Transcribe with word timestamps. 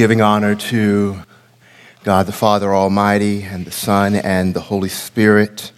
giving 0.00 0.22
honor 0.22 0.54
to 0.54 1.14
God 2.04 2.24
the 2.24 2.32
Father 2.32 2.74
Almighty 2.74 3.42
and 3.42 3.66
the 3.66 3.70
Son 3.70 4.16
and 4.16 4.54
the 4.54 4.60
Holy 4.60 4.88
Spirit. 4.88 5.72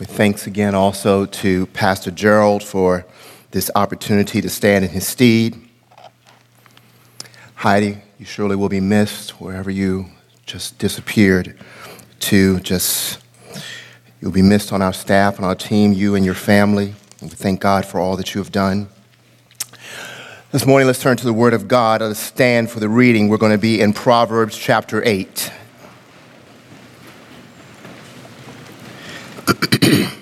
With 0.00 0.10
thanks 0.10 0.48
again 0.48 0.74
also 0.74 1.24
to 1.24 1.66
Pastor 1.66 2.10
Gerald 2.10 2.64
for 2.64 3.06
this 3.52 3.70
opportunity 3.76 4.40
to 4.40 4.48
stand 4.48 4.84
in 4.84 4.90
his 4.90 5.06
stead. 5.06 5.54
Heidi, 7.54 7.98
you 8.18 8.26
surely 8.26 8.56
will 8.56 8.68
be 8.68 8.80
missed 8.80 9.40
wherever 9.40 9.70
you 9.70 10.06
just 10.44 10.80
disappeared 10.80 11.56
to 12.18 12.58
just 12.58 13.20
you'll 14.20 14.32
be 14.32 14.42
missed 14.42 14.72
on 14.72 14.82
our 14.82 14.92
staff 14.92 15.36
and 15.36 15.44
our 15.44 15.54
team, 15.54 15.92
you 15.92 16.16
and 16.16 16.24
your 16.24 16.34
family. 16.34 16.94
And 17.20 17.30
we 17.30 17.36
thank 17.36 17.60
God 17.60 17.86
for 17.86 18.00
all 18.00 18.16
that 18.16 18.34
you 18.34 18.40
have 18.40 18.50
done. 18.50 18.88
This 20.54 20.66
morning, 20.66 20.86
let's 20.86 21.02
turn 21.02 21.16
to 21.16 21.24
the 21.24 21.32
Word 21.32 21.52
of 21.52 21.66
God. 21.66 22.00
Let's 22.00 22.20
stand 22.20 22.70
for 22.70 22.78
the 22.78 22.88
reading. 22.88 23.28
We're 23.28 23.38
going 23.38 23.50
to 23.50 23.58
be 23.58 23.80
in 23.80 23.92
Proverbs 23.92 24.56
chapter 24.56 25.02
8. 25.04 25.50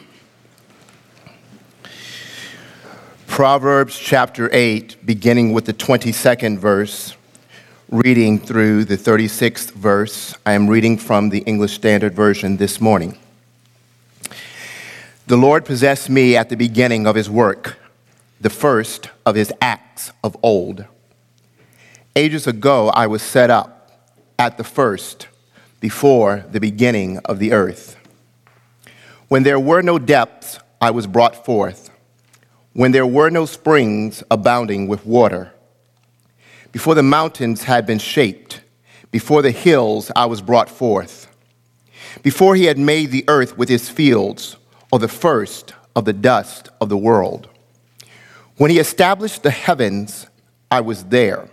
Proverbs 3.27 3.99
chapter 3.99 4.49
8, 4.51 5.05
beginning 5.05 5.53
with 5.53 5.67
the 5.67 5.75
22nd 5.75 6.57
verse, 6.57 7.15
reading 7.91 8.39
through 8.39 8.87
the 8.87 8.97
36th 8.97 9.73
verse. 9.73 10.35
I 10.47 10.55
am 10.55 10.67
reading 10.67 10.97
from 10.97 11.29
the 11.29 11.41
English 11.41 11.75
Standard 11.75 12.15
Version 12.15 12.57
this 12.57 12.81
morning. 12.81 13.19
The 15.27 15.37
Lord 15.37 15.67
possessed 15.67 16.09
me 16.09 16.39
at 16.39 16.49
the 16.49 16.57
beginning 16.57 17.07
of 17.07 17.17
his 17.17 17.29
work 17.29 17.77
the 18.43 18.51
first 18.51 19.09
of 19.25 19.37
his 19.37 19.53
acts 19.61 20.13
of 20.25 20.37
old. 20.43 20.85
Ages 22.17 22.49
ago, 22.49 22.89
I 22.89 23.07
was 23.07 23.23
set 23.23 23.51
up 23.51 24.11
at 24.37 24.59
the 24.59 24.65
first, 24.65 25.29
before 25.79 26.45
the 26.51 26.59
beginning 26.59 27.19
of 27.19 27.39
the 27.39 27.53
earth. 27.53 27.97
When 29.29 29.45
there 29.45 29.61
were 29.61 29.81
no 29.81 29.99
depths, 29.99 30.59
I 30.81 30.91
was 30.91 31.07
brought 31.07 31.45
forth. 31.45 31.91
When 32.73 32.91
there 32.91 33.07
were 33.07 33.31
no 33.31 33.47
springs 33.47 34.25
abounding 34.29 34.89
with 34.89 35.07
water. 35.07 35.53
Before 36.73 36.97
the 36.97 37.03
mountains 37.03 37.63
had 37.63 37.87
been 37.87 38.01
shaped, 38.01 38.61
before 39.13 39.43
the 39.43 39.53
hills, 39.53 40.11
I 40.17 40.27
was 40.27 40.43
brought 40.43 40.69
forth. 40.69 41.29
Before 42.25 42.57
he 42.57 42.65
had 42.65 42.79
made 42.79 43.13
the 43.13 43.25
earth 43.29 43.57
with 43.57 43.71
its 43.71 43.89
fields, 43.89 44.57
or 44.91 44.99
the 44.99 45.07
first 45.07 45.75
of 45.95 46.07
the 46.07 46.13
dust 46.13 46.71
of 46.81 46.89
the 46.89 46.97
world. 46.97 47.49
When 48.63 48.71
he 48.71 48.79
established 48.79 49.43
the 49.43 49.51
heavens, 49.51 50.29
I 50.71 50.83
was 50.83 51.03
there. 51.07 51.49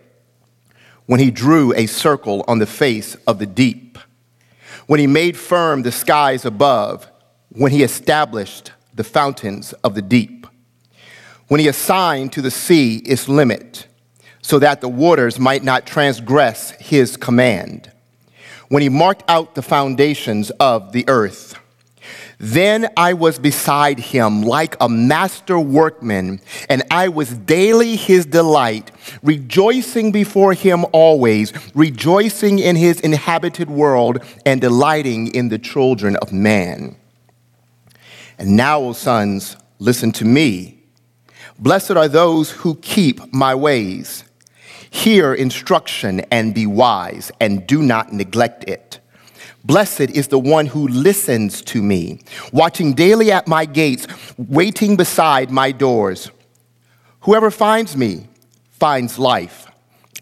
When 1.07 1.19
he 1.19 1.31
drew 1.31 1.73
a 1.73 1.87
circle 1.87 2.45
on 2.47 2.59
the 2.59 2.67
face 2.67 3.15
of 3.25 3.39
the 3.39 3.47
deep. 3.47 3.97
When 4.85 4.99
he 4.99 5.07
made 5.07 5.35
firm 5.35 5.81
the 5.81 5.91
skies 5.91 6.45
above. 6.45 7.09
When 7.51 7.71
he 7.71 7.81
established 7.81 8.73
the 8.93 9.03
fountains 9.03 9.73
of 9.83 9.95
the 9.95 10.03
deep. 10.03 10.45
When 11.47 11.59
he 11.59 11.67
assigned 11.67 12.31
to 12.33 12.43
the 12.43 12.51
sea 12.51 12.97
its 12.97 13.27
limit, 13.27 13.87
so 14.43 14.59
that 14.59 14.79
the 14.79 14.87
waters 14.87 15.39
might 15.39 15.63
not 15.63 15.87
transgress 15.87 16.69
his 16.73 17.17
command. 17.17 17.91
When 18.67 18.83
he 18.83 18.89
marked 18.89 19.23
out 19.27 19.55
the 19.55 19.63
foundations 19.63 20.51
of 20.59 20.91
the 20.91 21.05
earth 21.07 21.55
then 22.39 22.87
I 22.95 23.13
was 23.13 23.37
beside 23.37 23.99
him 23.99 24.43
like 24.43 24.77
a 24.79 24.87
master 24.87 25.59
workman, 25.59 26.39
and 26.69 26.83
I 26.89 27.09
was 27.09 27.37
daily 27.37 27.97
his 27.97 28.25
delight, 28.25 28.91
rejoicing 29.21 30.13
before 30.13 30.53
him 30.53 30.85
always, 30.93 31.51
rejoicing 31.75 32.59
in 32.59 32.77
his 32.77 33.01
inhabited 33.01 33.69
world, 33.69 34.23
and 34.45 34.61
delighting 34.61 35.35
in 35.35 35.49
the 35.49 35.59
children 35.59 36.15
of 36.17 36.31
man. 36.31 36.95
And 38.37 38.55
now, 38.55 38.79
O 38.79 38.93
sons, 38.93 39.57
listen 39.79 40.13
to 40.13 40.25
me. 40.25 40.81
Blessed 41.59 41.91
are 41.91 42.07
those 42.07 42.51
who 42.51 42.75
keep 42.75 43.33
my 43.33 43.53
ways. 43.53 44.23
Hear 44.89 45.33
instruction 45.33 46.21
and 46.31 46.55
be 46.55 46.65
wise, 46.65 47.33
and 47.41 47.67
do 47.67 47.81
not 47.81 48.13
neglect 48.13 48.63
it. 48.63 49.01
Blessed 49.63 50.11
is 50.11 50.29
the 50.29 50.39
one 50.39 50.65
who 50.65 50.87
listens 50.87 51.61
to 51.63 51.81
me, 51.81 52.19
watching 52.53 52.93
daily 52.93 53.31
at 53.31 53.47
my 53.47 53.65
gates, 53.65 54.07
waiting 54.37 54.95
beside 54.95 55.51
my 55.51 55.71
doors. 55.71 56.31
Whoever 57.21 57.51
finds 57.51 57.97
me 57.97 58.27
finds 58.71 59.19
life 59.19 59.67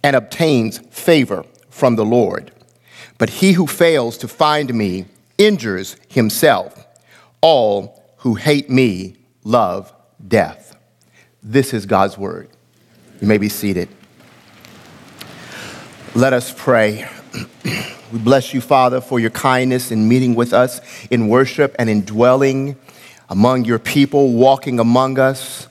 and 0.03 0.15
obtains 0.15 0.79
favor 0.89 1.45
from 1.69 1.95
the 1.95 2.05
Lord. 2.05 2.51
But 3.17 3.29
he 3.29 3.53
who 3.53 3.67
fails 3.67 4.17
to 4.19 4.27
find 4.27 4.73
me 4.73 5.05
injures 5.37 5.95
himself. 6.09 6.85
All 7.41 8.03
who 8.17 8.35
hate 8.35 8.69
me 8.69 9.15
love 9.43 9.93
death. 10.27 10.75
This 11.43 11.73
is 11.73 11.85
God's 11.85 12.17
word. 12.17 12.49
You 13.21 13.27
may 13.27 13.37
be 13.37 13.49
seated. 13.49 13.89
Let 16.15 16.33
us 16.33 16.53
pray. 16.55 17.07
We 18.09 18.19
bless 18.19 18.53
you, 18.53 18.61
Father, 18.61 19.01
for 19.01 19.19
your 19.19 19.31
kindness 19.31 19.91
in 19.91 20.07
meeting 20.07 20.33
with 20.33 20.53
us 20.53 20.79
in 21.11 21.27
worship 21.27 21.75
and 21.77 21.89
in 21.89 22.05
dwelling 22.05 22.77
among 23.27 23.65
your 23.65 23.79
people, 23.79 24.31
walking 24.31 24.79
among 24.79 25.19
us. 25.19 25.67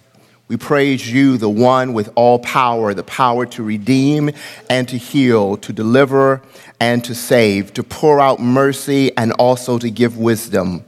We 0.49 0.59
praise 0.59 1.11
you, 1.11 1.39
the 1.39 1.49
one 1.49 1.95
with 1.95 2.11
all 2.15 2.39
power, 2.39 2.93
the 2.93 3.03
power 3.03 3.47
to 3.47 3.63
redeem 3.63 4.31
and 4.69 4.87
to 4.87 4.99
heal, 4.99 5.57
to 5.57 5.73
deliver 5.73 6.43
and 6.79 7.03
to 7.05 7.15
save, 7.15 7.73
to 7.73 7.83
pour 7.83 8.21
out 8.21 8.39
mercy 8.39 9.17
and 9.17 9.33
also 9.33 9.79
to 9.79 9.91
give 9.91 10.19
wisdom. 10.19 10.85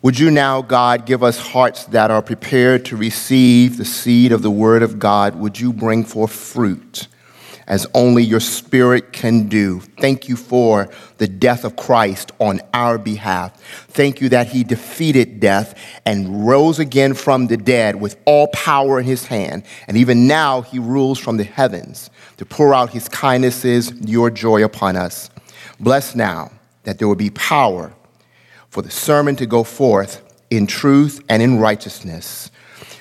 Would 0.00 0.18
you 0.18 0.30
now, 0.30 0.62
God, 0.62 1.04
give 1.04 1.22
us 1.22 1.38
hearts 1.38 1.84
that 1.86 2.10
are 2.10 2.22
prepared 2.22 2.86
to 2.86 2.96
receive 2.96 3.76
the 3.76 3.84
seed 3.84 4.32
of 4.32 4.40
the 4.40 4.50
Word 4.50 4.82
of 4.82 4.98
God? 4.98 5.34
Would 5.36 5.60
you 5.60 5.72
bring 5.72 6.02
forth 6.02 6.32
fruit? 6.32 7.08
As 7.66 7.86
only 7.94 8.22
your 8.22 8.40
spirit 8.40 9.12
can 9.12 9.48
do. 9.48 9.80
Thank 10.00 10.28
you 10.28 10.36
for 10.36 10.88
the 11.18 11.26
death 11.26 11.64
of 11.64 11.76
Christ 11.76 12.30
on 12.38 12.60
our 12.72 12.96
behalf. 12.98 13.60
Thank 13.88 14.20
you 14.20 14.28
that 14.28 14.48
he 14.48 14.62
defeated 14.62 15.40
death 15.40 15.78
and 16.04 16.46
rose 16.46 16.78
again 16.78 17.14
from 17.14 17.48
the 17.48 17.56
dead 17.56 17.96
with 17.96 18.16
all 18.24 18.48
power 18.48 19.00
in 19.00 19.04
his 19.04 19.26
hand. 19.26 19.64
And 19.88 19.96
even 19.96 20.26
now 20.26 20.62
he 20.62 20.78
rules 20.78 21.18
from 21.18 21.36
the 21.36 21.44
heavens 21.44 22.10
to 22.36 22.46
pour 22.46 22.72
out 22.72 22.90
his 22.90 23.08
kindnesses, 23.08 23.92
your 24.04 24.30
joy 24.30 24.62
upon 24.62 24.96
us. 24.96 25.30
Bless 25.80 26.14
now 26.14 26.52
that 26.84 26.98
there 26.98 27.08
will 27.08 27.16
be 27.16 27.30
power 27.30 27.92
for 28.68 28.82
the 28.82 28.90
sermon 28.90 29.34
to 29.36 29.46
go 29.46 29.64
forth 29.64 30.22
in 30.50 30.66
truth 30.66 31.24
and 31.28 31.42
in 31.42 31.58
righteousness. 31.58 32.50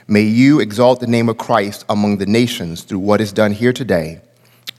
May 0.08 0.22
you 0.22 0.60
exalt 0.60 1.00
the 1.00 1.08
name 1.08 1.30
of 1.30 1.38
Christ 1.38 1.86
among 1.90 2.18
the 2.18 2.26
nations 2.26 2.84
through 2.84 3.00
what 3.00 3.22
is 3.22 3.34
done 3.34 3.52
here 3.52 3.74
today 3.74 4.22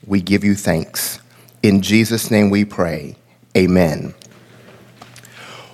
we 0.06 0.20
give 0.20 0.44
you 0.44 0.54
thanks. 0.54 1.20
In 1.62 1.82
Jesus' 1.82 2.30
name 2.30 2.50
we 2.50 2.64
pray. 2.64 3.16
Amen. 3.56 4.14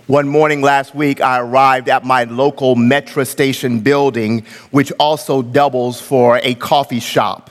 One 0.06 0.28
morning 0.28 0.62
last 0.62 0.94
week, 0.94 1.20
I 1.20 1.38
arrived 1.38 1.88
at 1.88 2.04
my 2.04 2.25
local 2.25 2.75
metro 2.75 3.25
station 3.25 3.81
building, 3.81 4.44
which 4.70 4.91
also 4.98 5.43
doubles 5.43 6.00
for 6.00 6.38
a 6.43 6.54
coffee 6.54 7.00
shop. 7.00 7.50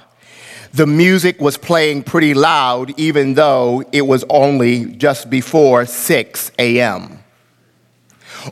The 0.73 0.87
music 0.87 1.39
was 1.39 1.57
playing 1.57 2.03
pretty 2.03 2.33
loud, 2.33 2.97
even 2.99 3.35
though 3.35 3.83
it 3.91 4.01
was 4.03 4.23
only 4.29 4.85
just 4.85 5.29
before 5.29 5.85
6 5.85 6.51
a.m. 6.59 7.19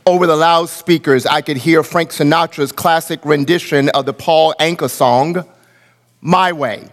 Over 0.06 0.26
the 0.26 0.36
loudspeakers, 0.36 1.26
I 1.26 1.40
could 1.40 1.56
hear 1.56 1.82
Frank 1.82 2.10
Sinatra's 2.10 2.72
classic 2.72 3.20
rendition 3.24 3.88
of 3.90 4.06
the 4.06 4.12
Paul 4.12 4.54
Anka 4.60 4.88
song, 4.88 5.44
My 6.20 6.52
Way. 6.52 6.88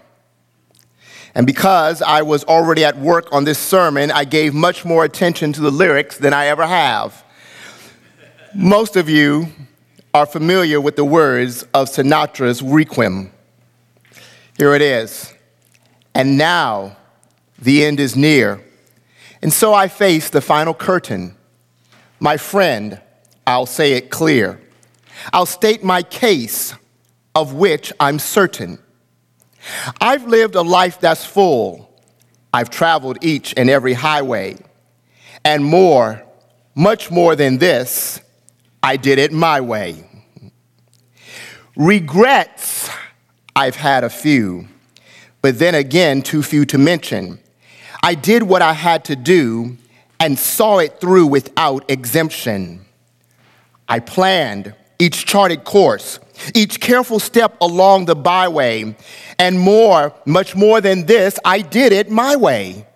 And 1.38 1.46
because 1.46 2.02
I 2.02 2.24
was 2.24 2.44
already 2.46 2.84
at 2.84 2.98
work 2.98 3.32
on 3.32 3.44
this 3.44 3.60
sermon, 3.60 4.10
I 4.10 4.26
gave 4.26 4.56
much 4.56 4.84
more 4.84 5.06
attention 5.06 5.54
to 5.54 5.62
the 5.62 5.70
lyrics 5.70 6.18
than 6.18 6.34
I 6.34 6.48
ever 6.48 6.66
have. 6.66 7.24
Most 8.56 8.96
of 8.96 9.08
you 9.08 9.46
are 10.16 10.26
familiar 10.26 10.82
with 10.82 10.96
the 10.96 11.06
words 11.06 11.62
of 11.76 11.90
Sinatra's 11.90 12.64
Requiem. 12.64 13.32
Here 14.58 14.74
it 14.74 14.82
is. 14.82 15.32
And 16.16 16.40
now 16.40 16.98
the 17.60 17.86
end 17.86 18.00
is 18.00 18.16
near. 18.16 18.60
And 19.44 19.54
so 19.54 19.76
I 19.76 19.90
face 19.90 20.32
the 20.32 20.42
final 20.42 20.74
curtain. 20.74 21.36
My 22.20 22.38
friend, 22.38 23.00
I'll 23.46 23.68
say 23.68 23.94
it 23.94 24.10
clear. 24.10 24.60
I'll 25.32 25.46
state 25.46 25.84
my 25.84 26.02
case, 26.02 26.74
of 27.36 27.54
which 27.54 27.94
I'm 28.00 28.18
certain. 28.18 28.80
I've 30.00 30.28
lived 30.28 30.56
a 30.56 30.62
life 30.62 31.00
that's 31.00 31.26
full. 31.26 31.90
I've 32.54 32.70
traveled 32.70 33.24
each 33.24 33.54
and 33.58 33.70
every 33.70 33.94
highway. 33.94 34.58
And 35.44 35.64
more, 35.64 36.24
much 36.76 37.12
more 37.12 37.36
than 37.36 37.58
this, 37.58 38.22
I 38.82 38.98
did 38.98 39.20
it 39.20 39.32
my 39.32 39.62
way. 39.62 40.04
Regrets, 41.76 42.90
I've 43.56 43.76
had 43.76 44.04
a 44.04 44.10
few, 44.10 44.68
but 45.42 45.60
then 45.60 45.76
again, 45.76 46.22
too 46.22 46.42
few 46.42 46.66
to 46.66 46.78
mention. 46.78 47.40
I 48.04 48.16
did 48.16 48.44
what 48.44 48.62
I 48.62 48.74
had 48.74 49.06
to 49.06 49.16
do 49.16 49.78
and 50.20 50.38
saw 50.38 50.80
it 50.80 51.00
through 51.00 51.28
without 51.28 51.90
exemption. 51.90 52.86
I 53.88 54.00
planned 54.00 54.74
each 55.00 55.26
charted 55.26 55.64
course, 55.64 56.20
each 56.54 56.80
careful 56.80 57.20
step 57.20 57.58
along 57.62 58.06
the 58.06 58.16
byway, 58.16 58.96
and 59.40 59.60
more, 59.60 60.14
much 60.26 60.56
more 60.56 60.82
than 60.82 61.06
this, 61.06 61.40
I 61.44 61.62
did 61.62 61.94
it 61.94 62.10
my 62.10 62.36
way. 62.36 62.88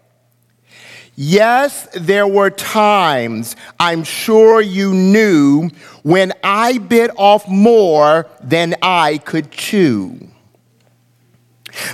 Yes, 1.16 1.88
there 1.94 2.26
were 2.26 2.50
times 2.50 3.56
I'm 3.80 4.04
sure 4.04 4.62
you 4.62 4.94
knew 4.94 5.70
when 6.04 6.34
I 6.44 6.78
bit 6.78 7.12
off 7.16 7.48
more 7.48 8.28
than 8.42 8.76
I 8.82 9.20
could 9.20 9.52
chew. 9.52 10.32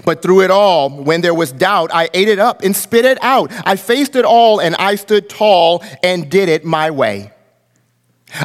But 0.06 0.22
through 0.22 0.42
it 0.42 0.52
all, 0.52 0.90
when 0.90 1.22
there 1.22 1.34
was 1.34 1.52
doubt, 1.52 1.92
I 1.94 2.10
ate 2.14 2.30
it 2.30 2.40
up 2.40 2.64
and 2.64 2.76
spit 2.76 3.06
it 3.06 3.18
out. 3.22 3.52
I 3.66 3.76
faced 3.76 4.16
it 4.16 4.26
all 4.26 4.60
and 4.60 4.76
I 4.76 4.96
stood 4.96 5.30
tall 5.30 5.84
and 6.04 6.30
did 6.30 6.50
it 6.50 6.64
my 6.64 6.92
way. 6.92 7.32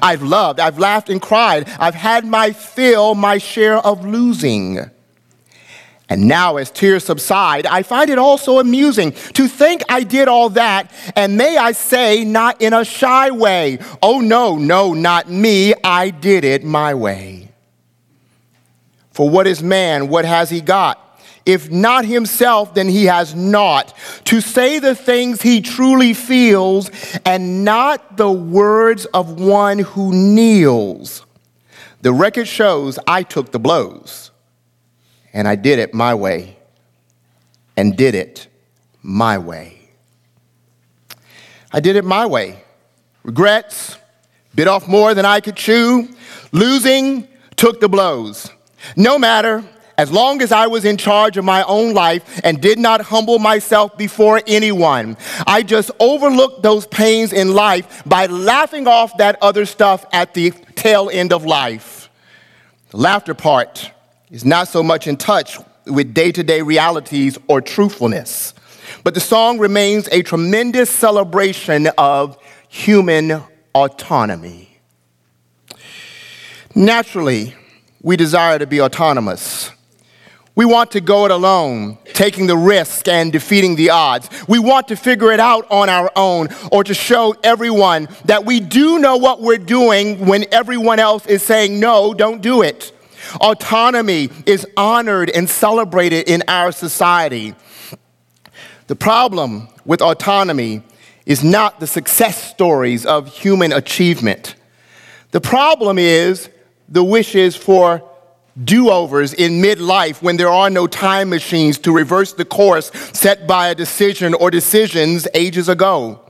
I've 0.01 0.23
loved, 0.23 0.61
I've 0.61 0.79
laughed 0.79 1.11
and 1.11 1.21
cried. 1.21 1.69
I've 1.79 1.95
had 1.95 2.25
my 2.25 2.53
fill, 2.53 3.15
my 3.15 3.39
share 3.39 3.79
of 3.79 4.05
losing. 4.05 4.79
And 6.09 6.29
now, 6.29 6.59
as 6.59 6.71
tears 6.71 7.05
subside, 7.05 7.65
I 7.65 7.83
find 7.83 8.11
it 8.11 8.19
also 8.19 8.59
amusing 8.59 9.13
to 9.13 9.49
think 9.49 9.83
I 9.89 10.03
did 10.03 10.29
all 10.29 10.51
that, 10.51 10.93
and 11.17 11.39
may 11.39 11.57
I 11.57 11.73
say, 11.73 12.23
not 12.23 12.61
in 12.61 12.75
a 12.75 12.85
shy 12.85 13.31
way. 13.31 13.79
Oh, 14.03 14.21
no, 14.21 14.57
no, 14.57 14.93
not 14.93 15.31
me. 15.31 15.73
I 15.83 16.11
did 16.11 16.45
it 16.45 16.65
my 16.65 16.93
way. 16.93 17.51
For 19.13 19.31
what 19.31 19.47
is 19.47 19.63
man? 19.63 20.09
What 20.09 20.25
has 20.27 20.51
he 20.51 20.61
got? 20.61 21.12
If 21.45 21.71
not 21.71 22.05
himself, 22.05 22.75
then 22.75 22.89
he 22.89 23.07
has 23.07 23.35
naught. 23.35 23.95
To 24.25 24.41
say 24.41 24.79
the 24.79 24.95
things 24.95 25.43
he 25.43 25.61
truly 25.61 26.15
feels 26.15 26.91
and 27.25 27.65
not 27.65 28.17
the 28.17 28.31
words 28.31 29.07
of 29.07 29.41
one 29.41 29.81
who 29.81 30.13
kneels. 30.13 31.27
The 32.03 32.13
record 32.13 32.47
shows 32.49 32.99
I 33.07 33.23
took 33.23 33.53
the 33.53 33.59
blows 33.59 34.31
and 35.33 35.49
I 35.49 35.57
did 35.57 35.79
it 35.79 35.95
my 35.95 36.15
way 36.15 36.57
and 37.77 37.97
did 37.97 38.15
it 38.15 38.49
my 39.03 39.39
way. 39.39 39.79
I 41.73 41.81
did 41.81 41.97
it 41.97 42.05
my 42.05 42.27
way. 42.27 42.63
Regrets, 43.23 43.97
bit 44.55 44.69
off 44.69 44.87
more 44.87 45.15
than 45.15 45.25
I 45.25 45.41
could 45.41 45.57
chew, 45.57 46.09
losing, 46.53 47.29
took 47.57 47.81
the 47.81 47.89
blows. 47.89 48.51
No 48.97 49.19
matter, 49.19 49.65
as 49.99 50.11
long 50.11 50.43
as 50.43 50.53
I 50.53 50.67
was 50.67 50.85
in 50.85 50.97
charge 50.97 51.37
of 51.37 51.45
my 51.45 51.63
own 51.65 51.95
life 51.95 52.41
and 52.45 52.61
did 52.61 52.79
not 52.79 53.01
humble 53.01 53.39
myself 53.39 53.97
before 53.97 54.41
anyone. 54.47 55.17
I 55.47 55.63
just 55.63 55.91
overlooked 56.01 56.63
those 56.63 56.87
pains 56.87 57.33
in 57.33 57.55
life 57.55 58.03
by 58.07 58.27
laughing 58.27 58.87
off 58.87 59.17
that 59.19 59.39
other 59.43 59.67
stuff 59.67 60.05
at 60.13 60.35
the 60.35 60.51
tail 60.75 61.11
end 61.13 61.33
of 61.33 61.45
life. 61.45 62.09
The 62.91 62.97
laughter 62.99 63.35
part 63.35 63.91
is 64.31 64.45
not 64.45 64.69
so 64.69 64.83
much 64.83 65.07
in 65.07 65.17
touch 65.17 65.59
with 65.87 66.15
day 66.15 66.33
to 66.33 66.43
day 66.43 66.63
realities 66.63 67.39
or 67.49 67.61
truthfulness, 67.61 68.55
but 69.05 69.15
the 69.15 69.21
song 69.21 69.59
remains 69.59 70.09
a 70.09 70.23
tremendous 70.23 70.91
celebration 70.91 71.89
of 71.99 72.39
human 72.69 73.43
autonomy. 73.75 74.79
Naturally, 76.75 77.55
we 78.01 78.17
desire 78.17 78.59
to 78.59 78.67
be 78.67 78.81
autonomous. 78.81 79.71
We 80.55 80.67
want 80.67 80.91
to 80.93 81.01
go 81.01 81.25
it 81.25 81.31
alone, 81.31 81.97
taking 82.13 82.47
the 82.47 82.57
risk 82.57 83.09
and 83.09 83.33
defeating 83.33 83.75
the 83.75 83.91
odds. 83.91 84.29
We 84.47 84.59
want 84.59 84.89
to 84.89 84.97
figure 84.97 85.33
it 85.33 85.41
out 85.41 85.67
on 85.71 85.89
our 85.89 86.11
own 86.15 86.49
or 86.71 86.85
to 86.85 86.93
show 86.93 87.35
everyone 87.43 88.09
that 88.27 88.45
we 88.45 88.61
do 88.61 88.99
know 88.99 89.17
what 89.17 89.41
we're 89.41 89.57
doing 89.57 90.27
when 90.27 90.45
everyone 90.53 90.99
else 90.99 91.25
is 91.27 91.43
saying, 91.43 91.81
no, 91.81 92.13
don't 92.13 92.43
do 92.43 92.61
it. 92.61 92.93
Autonomy 93.41 94.29
is 94.45 94.67
honored 94.77 95.31
and 95.31 95.49
celebrated 95.49 96.29
in 96.29 96.43
our 96.49 96.71
society. 96.71 97.55
The 98.89 98.97
problem 98.97 99.69
with 99.87 100.03
autonomy 100.03 100.83
is 101.25 101.43
not 101.43 101.81
the 101.81 101.87
success 101.87 102.51
stories 102.51 103.07
of 103.07 103.29
human 103.29 103.73
achievement. 103.73 104.55
The 105.31 105.41
problem 105.41 105.99
is 105.99 106.51
the 106.91 107.05
wishes 107.05 107.57
for 107.57 108.07
do 108.63 108.91
overs 108.91 109.33
in 109.33 109.63
midlife 109.63 110.21
when 110.23 110.37
there 110.37 110.49
are 110.49 110.69
no 110.69 110.87
time 110.87 111.31
machines 111.31 111.79
to 111.79 111.93
reverse 111.93 112.33
the 112.35 112.45
course 112.45 112.91
set 113.13 113.47
by 113.47 113.69
a 113.69 113.75
decision 113.75 114.35
or 114.35 114.51
decisions 114.51 115.27
ages 115.35 115.69
ago. 115.69 116.21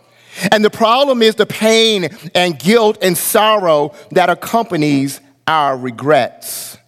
And 0.51 0.65
the 0.65 0.71
problem 0.71 1.23
is 1.23 1.35
the 1.35 1.47
pain 1.47 2.09
and 2.35 2.59
guilt 2.59 2.99
and 3.03 3.19
sorrow 3.19 3.95
that 4.13 4.31
accompanies 4.31 5.21
our 5.47 5.77
regrets. 5.77 6.79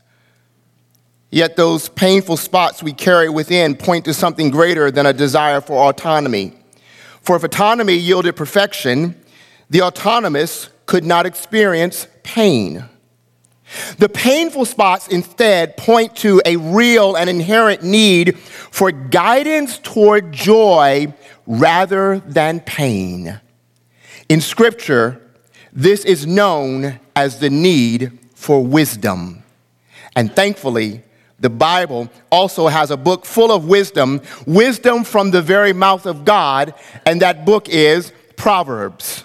Yet 1.31 1.57
those 1.57 1.89
painful 1.89 2.37
spots 2.37 2.83
we 2.83 2.93
carry 2.93 3.29
within 3.29 3.75
point 3.75 4.05
to 4.05 4.15
something 4.15 4.51
greater 4.51 4.91
than 4.91 5.05
a 5.05 5.13
desire 5.13 5.61
for 5.61 5.89
autonomy. 5.89 6.53
For 7.23 7.37
if 7.37 7.43
autonomy 7.43 7.95
yielded 7.95 8.37
perfection, 8.37 9.21
the 9.69 9.83
autonomous 9.83 10.69
could 10.87 11.05
not 11.05 11.27
experience 11.27 12.07
pain. 12.23 12.85
The 13.99 14.09
painful 14.09 14.65
spots 14.65 15.09
instead 15.09 15.77
point 15.77 16.17
to 16.17 16.41
a 16.45 16.57
real 16.57 17.17
and 17.17 17.29
inherent 17.29 17.83
need 17.83 18.39
for 18.39 18.91
guidance 18.91 19.79
toward 19.79 20.33
joy 20.33 21.13
rather 21.47 22.19
than 22.21 22.61
pain. 22.61 23.41
In 24.29 24.41
Scripture, 24.41 25.21
this 25.73 26.05
is 26.05 26.27
known 26.27 27.01
as 27.17 27.41
the 27.41 27.51
need 27.51 28.19
for 28.35 28.65
wisdom. 28.65 29.43
And 30.17 30.35
thankfully, 30.35 31.03
the 31.41 31.51
Bible 31.51 32.11
also 32.31 32.69
has 32.69 32.91
a 32.91 32.97
book 32.97 33.27
full 33.27 33.53
of 33.53 33.67
wisdom, 33.67 34.21
wisdom 34.47 35.05
from 35.05 35.31
the 35.31 35.43
very 35.43 35.73
mouth 35.73 36.07
of 36.07 36.25
God, 36.25 36.75
and 37.05 37.21
that 37.21 37.45
book 37.45 37.69
is 37.69 38.13
Proverbs. 38.37 39.25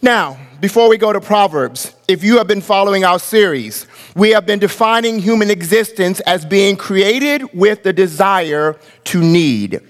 Now, 0.00 0.38
before 0.60 0.88
we 0.88 0.98
go 0.98 1.12
to 1.12 1.20
Proverbs, 1.20 1.94
if 2.08 2.24
you 2.24 2.38
have 2.38 2.48
been 2.48 2.60
following 2.60 3.04
our 3.04 3.18
series, 3.18 3.86
we 4.16 4.30
have 4.30 4.44
been 4.44 4.58
defining 4.58 5.20
human 5.20 5.50
existence 5.50 6.18
as 6.20 6.44
being 6.44 6.76
created 6.76 7.44
with 7.54 7.84
the 7.84 7.92
desire 7.92 8.76
to 9.04 9.20
need. 9.20 9.80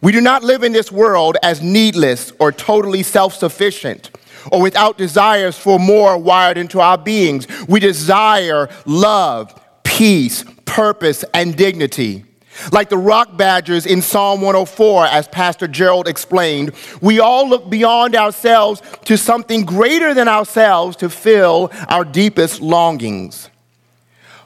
We 0.00 0.10
do 0.10 0.20
not 0.20 0.42
live 0.42 0.64
in 0.64 0.72
this 0.72 0.90
world 0.90 1.36
as 1.44 1.62
needless 1.62 2.32
or 2.40 2.50
totally 2.50 3.04
self 3.04 3.34
sufficient 3.34 4.10
or 4.50 4.60
without 4.60 4.98
desires 4.98 5.56
for 5.56 5.78
more 5.78 6.18
wired 6.18 6.58
into 6.58 6.80
our 6.80 6.98
beings. 6.98 7.46
We 7.68 7.78
desire 7.78 8.68
love, 8.84 9.54
peace, 9.84 10.44
purpose, 10.64 11.24
and 11.32 11.56
dignity. 11.56 12.24
Like 12.70 12.88
the 12.88 12.98
rock 12.98 13.36
badgers 13.36 13.86
in 13.86 14.02
Psalm 14.02 14.40
104, 14.40 15.06
as 15.06 15.28
Pastor 15.28 15.66
Gerald 15.66 16.06
explained, 16.06 16.72
we 17.00 17.18
all 17.18 17.48
look 17.48 17.70
beyond 17.70 18.14
ourselves 18.14 18.82
to 19.04 19.16
something 19.16 19.64
greater 19.64 20.14
than 20.14 20.28
ourselves 20.28 20.96
to 20.98 21.08
fill 21.08 21.70
our 21.88 22.04
deepest 22.04 22.60
longings. 22.60 23.48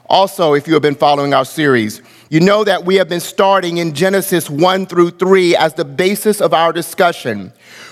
Also, 0.09 0.53
if 0.53 0.67
you 0.67 0.73
have 0.73 0.81
been 0.81 0.95
following 0.95 1.33
our 1.33 1.43
series, 1.43 2.01
you 2.29 2.39
know 2.39 2.63
that 2.63 2.85
we 2.85 2.95
have 2.95 3.09
been 3.09 3.19
starting 3.19 3.77
in 3.77 3.93
Genesis 3.93 4.49
1 4.49 4.85
through 4.85 5.11
3 5.11 5.55
as 5.55 5.73
the 5.73 5.83
basis 5.83 6.39
of 6.39 6.53
our 6.53 6.71
discussion. 6.71 7.51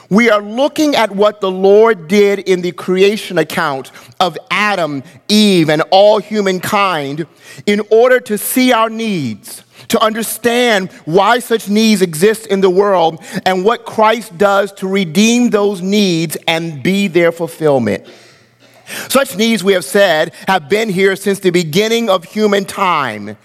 We 0.09 0.29
are 0.29 0.41
looking 0.41 0.95
at 0.95 1.11
what 1.11 1.41
the 1.41 1.51
Lord 1.51 2.07
did 2.07 2.39
in 2.39 2.61
the 2.61 2.71
creation 2.71 3.37
account 3.37 3.91
of 4.19 4.37
Adam, 4.49 5.03
Eve, 5.27 5.69
and 5.69 5.81
all 5.91 6.19
humankind 6.19 7.27
in 7.65 7.81
order 7.89 8.21
to 8.21 8.37
see 8.37 8.71
our 8.71 8.89
needs, 8.89 9.63
to 9.89 9.99
understand 10.01 10.91
why 11.05 11.39
such 11.39 11.69
needs 11.69 12.01
exist 12.01 12.47
in 12.47 12.61
the 12.61 12.69
world, 12.69 13.23
and 13.45 13.63
what 13.63 13.85
Christ 13.85 14.37
does 14.37 14.71
to 14.73 14.87
redeem 14.87 15.49
those 15.49 15.81
needs 15.81 16.37
and 16.47 16.81
be 16.83 17.07
their 17.07 17.31
fulfillment. 17.31 18.05
Such 19.09 19.35
needs, 19.35 19.63
we 19.63 19.73
have 19.73 19.85
said, 19.85 20.33
have 20.47 20.69
been 20.69 20.89
here 20.89 21.15
since 21.15 21.39
the 21.39 21.49
beginning 21.49 22.09
of 22.09 22.23
human 22.23 22.65
time. 22.65 23.35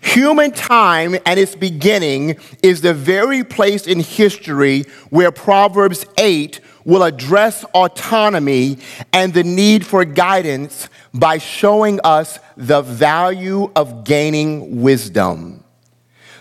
Human 0.00 0.50
time 0.50 1.16
and 1.24 1.38
its 1.38 1.54
beginning 1.54 2.36
is 2.62 2.80
the 2.80 2.94
very 2.94 3.44
place 3.44 3.86
in 3.86 4.00
history 4.00 4.82
where 5.10 5.30
Proverbs 5.30 6.04
8 6.18 6.60
will 6.84 7.04
address 7.04 7.64
autonomy 7.74 8.78
and 9.12 9.34
the 9.34 9.44
need 9.44 9.86
for 9.86 10.04
guidance 10.04 10.88
by 11.14 11.38
showing 11.38 12.00
us 12.02 12.38
the 12.56 12.82
value 12.82 13.70
of 13.76 14.04
gaining 14.04 14.80
wisdom. 14.80 15.57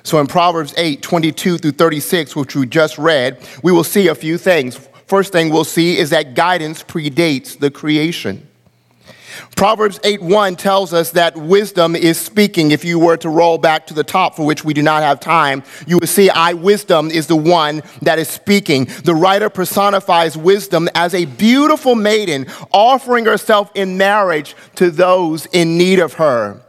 So 0.07 0.21
in 0.21 0.27
Proverbs 0.27 0.73
8, 0.77 1.01
22 1.01 1.57
through 1.57 1.71
36, 1.71 2.33
which 2.33 2.55
we 2.55 2.65
just 2.65 2.97
read, 2.97 3.45
we 3.61 3.73
will 3.73 3.83
see 3.83 4.07
a 4.07 4.15
few 4.15 4.37
things. 4.37 4.77
First 5.05 5.33
thing 5.33 5.49
we'll 5.49 5.65
see 5.65 5.97
is 5.97 6.11
that 6.11 6.33
guidance 6.33 6.81
predates 6.81 7.59
the 7.59 7.69
creation. 7.69 8.47
Proverbs 9.57 9.99
8:1 10.05 10.55
tells 10.55 10.93
us 10.93 11.11
that 11.11 11.35
wisdom 11.35 11.93
is 11.93 12.17
speaking. 12.17 12.71
If 12.71 12.85
you 12.85 12.99
were 12.99 13.17
to 13.17 13.27
roll 13.27 13.57
back 13.57 13.85
to 13.87 13.93
the 13.93 14.05
top, 14.05 14.37
for 14.37 14.45
which 14.45 14.63
we 14.63 14.73
do 14.73 14.81
not 14.81 15.03
have 15.03 15.19
time, 15.19 15.61
you 15.85 15.97
would 15.97 16.07
see 16.07 16.29
I, 16.29 16.53
wisdom, 16.53 17.11
is 17.11 17.27
the 17.27 17.35
one 17.35 17.83
that 18.01 18.17
is 18.17 18.29
speaking. 18.29 18.87
The 19.03 19.13
writer 19.13 19.49
personifies 19.49 20.37
wisdom 20.37 20.87
as 20.95 21.13
a 21.13 21.25
beautiful 21.25 21.95
maiden 21.95 22.47
offering 22.71 23.25
herself 23.25 23.71
in 23.75 23.97
marriage 23.97 24.55
to 24.75 24.89
those 24.89 25.47
in 25.47 25.77
need 25.77 25.99
of 25.99 26.13
her. 26.13 26.61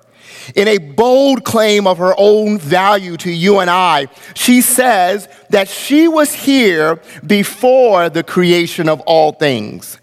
In 0.55 0.69
a 0.69 0.79
bold 0.79 1.45
claim 1.45 1.87
of 1.87 1.99
her 1.99 2.15
own 2.17 2.59
value 2.59 3.17
to 3.19 3.31
you 3.31 3.59
and 3.59 3.69
I, 3.69 4.09
she 4.35 4.61
says 4.61 5.29
that 5.51 5.69
she 5.69 6.09
was 6.09 6.33
here 6.33 7.01
before 7.27 8.09
the 8.09 8.23
creation 8.23 8.89
of 8.89 9.01
all 9.03 9.33
things. 9.33 9.99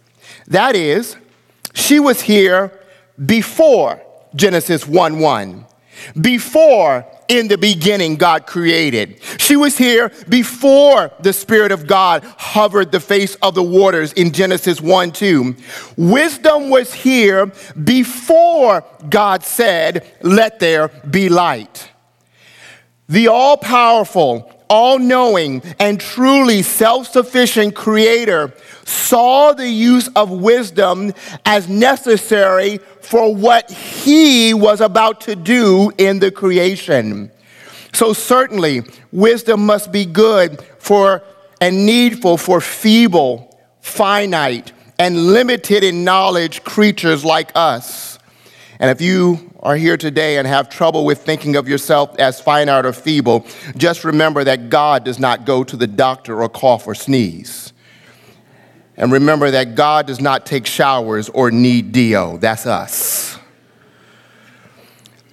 That 0.47 0.75
is, 0.75 1.17
she 1.73 1.99
was 1.99 2.21
here 2.21 2.79
before 3.23 4.01
Genesis 4.35 4.87
1 4.87 5.19
1. 5.19 5.65
Before 6.19 7.05
in 7.27 7.47
the 7.47 7.57
beginning 7.57 8.15
God 8.15 8.45
created. 8.45 9.19
She 9.37 9.55
was 9.55 9.77
here 9.77 10.11
before 10.29 11.11
the 11.19 11.33
Spirit 11.33 11.71
of 11.71 11.87
God 11.87 12.23
hovered 12.37 12.91
the 12.91 12.99
face 12.99 13.35
of 13.35 13.55
the 13.55 13.63
waters 13.63 14.13
in 14.13 14.31
Genesis 14.31 14.81
1 14.81 15.11
2. 15.11 15.55
Wisdom 15.97 16.69
was 16.69 16.93
here 16.93 17.51
before 17.83 18.83
God 19.09 19.43
said, 19.43 20.11
Let 20.21 20.59
there 20.59 20.89
be 21.09 21.29
light. 21.29 21.91
The 23.07 23.27
all 23.27 23.57
powerful, 23.57 24.51
all 24.69 24.99
knowing, 24.99 25.61
and 25.79 25.99
truly 25.99 26.61
self 26.61 27.07
sufficient 27.11 27.75
Creator 27.75 28.53
saw 28.85 29.53
the 29.53 29.69
use 29.69 30.07
of 30.15 30.29
wisdom 30.29 31.13
as 31.45 31.67
necessary 31.67 32.79
for 33.01 33.33
what 33.33 33.69
he 33.71 34.53
was 34.53 34.81
about 34.81 35.21
to 35.21 35.35
do 35.35 35.91
in 35.97 36.19
the 36.19 36.31
creation. 36.31 37.31
So, 37.93 38.13
certainly, 38.13 38.81
wisdom 39.11 39.65
must 39.65 39.91
be 39.91 40.05
good 40.05 40.61
for 40.79 41.23
and 41.61 41.85
needful 41.85 42.37
for 42.37 42.61
feeble, 42.61 43.57
finite, 43.81 44.71
and 44.99 45.27
limited 45.27 45.83
in 45.83 46.03
knowledge 46.03 46.63
creatures 46.63 47.23
like 47.23 47.51
us. 47.55 48.14
And 48.79 48.89
if 48.89 49.01
you 49.01 49.53
are 49.59 49.75
here 49.75 49.97
today 49.97 50.37
and 50.37 50.47
have 50.47 50.69
trouble 50.69 51.05
with 51.05 51.23
thinking 51.23 51.55
of 51.55 51.67
yourself 51.67 52.17
as 52.19 52.41
finite 52.41 52.85
or 52.85 52.93
feeble, 52.93 53.45
just 53.77 54.03
remember 54.03 54.43
that 54.43 54.69
God 54.69 55.03
does 55.03 55.19
not 55.19 55.45
go 55.45 55.63
to 55.63 55.77
the 55.77 55.87
doctor 55.87 56.41
or 56.41 56.49
cough 56.49 56.87
or 56.87 56.95
sneeze. 56.95 57.73
And 58.97 59.11
remember 59.11 59.51
that 59.51 59.75
God 59.75 60.07
does 60.07 60.21
not 60.21 60.45
take 60.45 60.65
showers 60.65 61.29
or 61.29 61.51
need 61.51 61.91
Dio. 61.91 62.37
That's 62.37 62.65
us. 62.65 63.37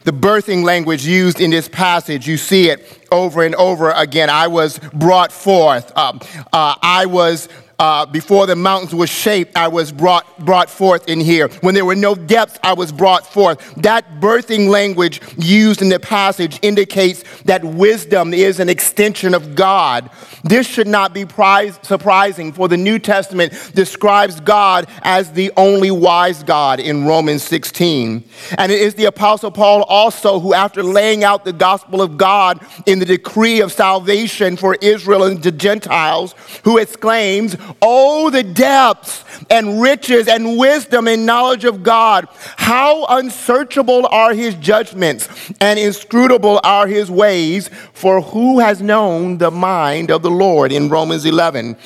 The 0.05 0.13
birthing 0.13 0.65
language 0.65 1.07
used 1.07 1.41
in 1.41 1.51
this 1.51 1.69
passage, 1.69 2.27
you 2.27 2.37
see 2.37 2.71
it 2.71 3.07
over 3.13 3.45
and 3.45 3.55
over 3.55 3.91
again. 3.93 4.31
I 4.31 4.49
was 4.49 4.81
brought 4.93 5.31
forth. 5.31 5.93
Uh, 5.95 6.19
uh, 6.53 6.75
I 6.83 7.07
was 7.07 7.49
uh, 7.83 8.07
before 8.07 8.47
the 8.47 8.55
mountains 8.55 8.95
were 8.95 9.09
shaped, 9.09 9.57
I 9.57 9.67
was 9.67 9.91
brought, 9.91 10.39
brought 10.39 10.71
forth 10.71 11.09
in 11.09 11.19
here. 11.19 11.49
When 11.63 11.75
there 11.75 11.85
were 11.85 11.97
no 11.97 12.15
depths, 12.15 12.57
I 12.63 12.75
was 12.75 12.93
brought 12.93 13.27
forth. 13.27 13.75
That 13.75 14.21
birthing 14.21 14.69
language 14.69 15.21
used 15.37 15.83
in 15.83 15.89
the 15.89 15.99
passage 15.99 16.61
indicates 16.63 17.25
that 17.43 17.65
wisdom 17.65 18.33
is 18.33 18.61
an 18.61 18.69
extension 18.69 19.35
of 19.35 19.57
God. 19.57 20.11
This 20.45 20.67
should 20.67 20.89
not 20.89 21.15
be 21.15 21.25
prize, 21.25 21.79
surprising, 21.83 22.53
for 22.53 22.67
the 22.67 22.77
New 22.77 22.99
Testament 22.99 23.53
describes 23.75 24.41
God 24.41 24.89
as 25.03 25.33
the 25.33 25.53
only 25.57 25.91
wise 25.91 26.43
God 26.43 26.81
in 26.81 27.07
Romans 27.07 27.43
16. 27.45 28.25
And 28.59 28.73
it 28.73 28.81
is 28.81 28.95
the 28.95 29.05
Apostle 29.05 29.53
Paul 29.53 29.83
also 29.85 30.41
who, 30.41 30.53
after 30.53 30.83
laying 30.83 31.23
out 31.23 31.45
the 31.45 31.53
gospel 31.53 32.03
of 32.03 32.17
God 32.17 32.65
in 32.87 32.99
the 32.99 33.05
decree 33.05 33.61
of 33.61 33.73
salvation 33.73 34.57
for 34.57 34.77
Israel 34.81 35.25
and 35.25 35.41
the 35.43 35.53
Gentiles, 35.53 36.35
who 36.65 36.79
exclaims, 36.79 37.57
Oh, 37.81 38.31
the 38.31 38.43
depths 38.43 39.25
and 39.49 39.81
riches 39.81 40.27
and 40.27 40.59
wisdom 40.59 41.07
and 41.07 41.25
knowledge 41.25 41.65
of 41.65 41.83
God. 41.83 42.27
How 42.57 43.05
unsearchable 43.07 44.07
are 44.07 44.35
his 44.35 44.55
judgments 44.57 45.29
and 45.61 45.79
inscrutable 45.79 46.61
are 46.65 46.87
his 46.87 47.11
ways. 47.11 47.71
For 47.93 48.21
who 48.21 48.59
has 48.59 48.83
known 48.83 49.39
the 49.39 49.51
mind 49.51 50.11
of 50.11 50.23
the 50.23 50.32
Lord 50.33 50.73
in 50.73 50.89
Romans 50.89 51.25
11? 51.25 51.77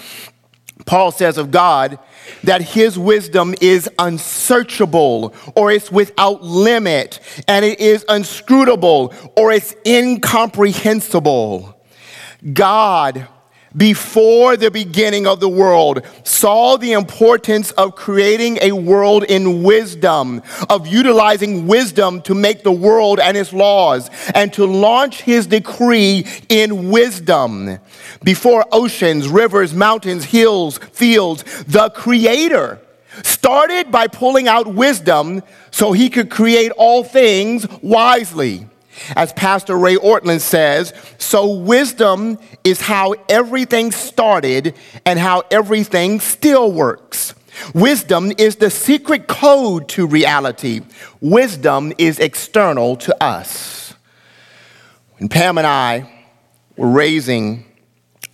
Paul 0.84 1.10
says 1.10 1.38
of 1.38 1.50
God 1.50 1.98
that 2.44 2.60
his 2.60 2.98
wisdom 2.98 3.54
is 3.60 3.88
unsearchable 3.98 5.34
or 5.54 5.70
it's 5.72 5.90
without 5.90 6.42
limit 6.42 7.20
and 7.48 7.64
it 7.64 7.80
is 7.80 8.04
unscrutable 8.08 9.14
or 9.36 9.52
it's 9.52 9.74
incomprehensible. 9.84 11.80
God 12.52 13.26
before 13.76 14.56
the 14.56 14.70
beginning 14.70 15.26
of 15.26 15.40
the 15.40 15.48
world 15.48 16.02
saw 16.24 16.76
the 16.76 16.92
importance 16.92 17.70
of 17.72 17.94
creating 17.94 18.58
a 18.62 18.72
world 18.72 19.24
in 19.24 19.62
wisdom, 19.62 20.42
of 20.70 20.86
utilizing 20.86 21.66
wisdom 21.66 22.22
to 22.22 22.34
make 22.34 22.62
the 22.62 22.72
world 22.72 23.20
and 23.20 23.36
its 23.36 23.52
laws, 23.52 24.10
and 24.34 24.52
to 24.52 24.64
launch 24.64 25.22
his 25.22 25.46
decree 25.46 26.26
in 26.48 26.90
wisdom. 26.90 27.78
Before 28.22 28.64
oceans, 28.72 29.28
rivers, 29.28 29.74
mountains, 29.74 30.24
hills, 30.24 30.78
fields, 30.78 31.44
the 31.64 31.90
creator 31.90 32.80
started 33.22 33.90
by 33.90 34.06
pulling 34.06 34.48
out 34.48 34.66
wisdom 34.66 35.42
so 35.70 35.92
he 35.92 36.08
could 36.08 36.30
create 36.30 36.72
all 36.72 37.02
things 37.02 37.66
wisely. 37.82 38.66
As 39.14 39.32
Pastor 39.32 39.78
Ray 39.78 39.96
Ortlund 39.96 40.40
says, 40.40 40.92
so 41.18 41.54
wisdom 41.54 42.38
is 42.64 42.80
how 42.80 43.14
everything 43.28 43.92
started 43.92 44.74
and 45.04 45.18
how 45.18 45.44
everything 45.50 46.20
still 46.20 46.72
works. 46.72 47.34
Wisdom 47.74 48.32
is 48.38 48.56
the 48.56 48.70
secret 48.70 49.28
code 49.28 49.88
to 49.90 50.06
reality. 50.06 50.80
Wisdom 51.20 51.92
is 51.98 52.18
external 52.18 52.96
to 52.96 53.22
us. 53.22 53.94
When 55.18 55.28
Pam 55.28 55.56
and 55.58 55.66
I 55.66 56.10
were 56.76 56.90
raising 56.90 57.64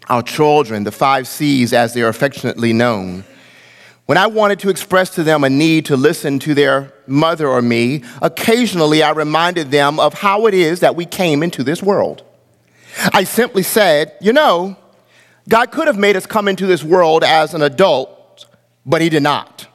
our 0.09 0.23
children, 0.23 0.85
the 0.85 0.91
five 0.91 1.29
C's 1.29 1.73
as 1.73 1.95
they 1.95 2.03
are 2.03 2.09
affectionately 2.09 2.73
known, 2.73 3.25
when 4.07 4.19
I 4.19 4.27
wanted 4.27 4.59
to 4.61 4.69
express 4.69 5.11
to 5.15 5.23
them 5.23 5.45
a 5.45 5.51
need 5.51 5.87
to 5.87 5.97
listen 5.97 6.39
to 6.41 6.55
their 6.55 6.93
mother 7.07 7.49
or 7.49 7.63
me, 7.63 8.03
occasionally 8.21 9.03
I 9.03 9.11
reminded 9.11 9.71
them 9.71 10.01
of 10.01 10.15
how 10.15 10.47
it 10.47 10.55
is 10.55 10.81
that 10.81 10.97
we 10.97 11.07
came 11.07 11.43
into 11.43 11.63
this 11.63 11.83
world. 11.83 12.25
I 13.13 13.25
simply 13.25 13.63
said, 13.63 14.15
you 14.21 14.33
know, 14.33 14.77
God 15.49 15.73
could 15.73 15.87
have 15.87 15.99
made 15.99 16.17
us 16.17 16.27
come 16.27 16.49
into 16.49 16.67
this 16.67 16.85
world 16.85 17.25
as 17.25 17.55
an 17.55 17.63
adult, 17.63 18.47
but 18.85 19.01
He 19.01 19.09
did 19.09 19.23
not. 19.23 19.67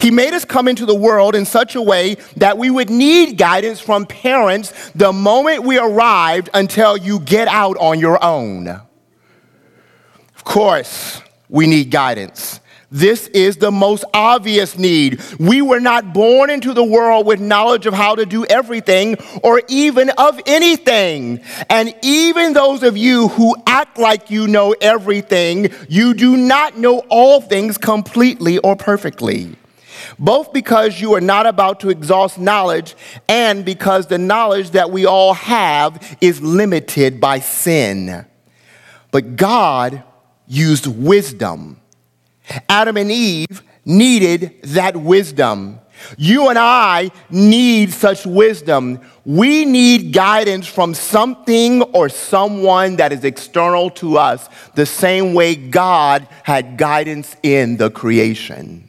He 0.00 0.10
made 0.10 0.32
us 0.32 0.44
come 0.44 0.66
into 0.66 0.86
the 0.86 0.94
world 0.94 1.34
in 1.34 1.44
such 1.44 1.74
a 1.74 1.82
way 1.82 2.16
that 2.36 2.56
we 2.56 2.70
would 2.70 2.88
need 2.88 3.36
guidance 3.36 3.80
from 3.80 4.06
parents 4.06 4.72
the 4.94 5.12
moment 5.12 5.64
we 5.64 5.78
arrived 5.78 6.48
until 6.54 6.96
you 6.96 7.20
get 7.20 7.48
out 7.48 7.76
on 7.76 8.00
your 8.00 8.22
own. 8.24 8.68
Of 8.68 10.44
course, 10.44 11.20
we 11.48 11.66
need 11.66 11.90
guidance. 11.90 12.60
This 12.94 13.26
is 13.26 13.56
the 13.56 13.72
most 13.72 14.04
obvious 14.14 14.78
need. 14.78 15.20
We 15.40 15.62
were 15.62 15.80
not 15.80 16.14
born 16.14 16.48
into 16.48 16.72
the 16.72 16.84
world 16.84 17.26
with 17.26 17.40
knowledge 17.40 17.86
of 17.86 17.92
how 17.92 18.14
to 18.14 18.24
do 18.24 18.44
everything 18.44 19.16
or 19.42 19.60
even 19.66 20.10
of 20.10 20.40
anything. 20.46 21.40
And 21.68 21.92
even 22.02 22.52
those 22.52 22.84
of 22.84 22.96
you 22.96 23.26
who 23.26 23.56
act 23.66 23.98
like 23.98 24.30
you 24.30 24.46
know 24.46 24.76
everything, 24.80 25.72
you 25.88 26.14
do 26.14 26.36
not 26.36 26.78
know 26.78 27.00
all 27.08 27.40
things 27.40 27.78
completely 27.78 28.58
or 28.58 28.76
perfectly. 28.76 29.56
Both 30.16 30.52
because 30.52 31.00
you 31.00 31.14
are 31.14 31.20
not 31.20 31.46
about 31.46 31.80
to 31.80 31.90
exhaust 31.90 32.38
knowledge 32.38 32.94
and 33.28 33.64
because 33.64 34.06
the 34.06 34.18
knowledge 34.18 34.70
that 34.70 34.92
we 34.92 35.04
all 35.04 35.34
have 35.34 36.16
is 36.20 36.40
limited 36.40 37.20
by 37.20 37.40
sin. 37.40 38.24
But 39.10 39.34
God 39.34 40.04
used 40.46 40.86
wisdom 40.86 41.80
Adam 42.68 42.96
and 42.96 43.10
Eve 43.10 43.62
needed 43.84 44.60
that 44.62 44.96
wisdom. 44.96 45.80
You 46.18 46.48
and 46.48 46.58
I 46.58 47.10
need 47.30 47.92
such 47.92 48.26
wisdom. 48.26 49.00
We 49.24 49.64
need 49.64 50.12
guidance 50.12 50.66
from 50.66 50.92
something 50.92 51.82
or 51.82 52.08
someone 52.08 52.96
that 52.96 53.12
is 53.12 53.24
external 53.24 53.90
to 53.90 54.18
us, 54.18 54.48
the 54.74 54.86
same 54.86 55.34
way 55.34 55.54
God 55.54 56.28
had 56.42 56.76
guidance 56.76 57.36
in 57.42 57.76
the 57.76 57.90
creation. 57.90 58.88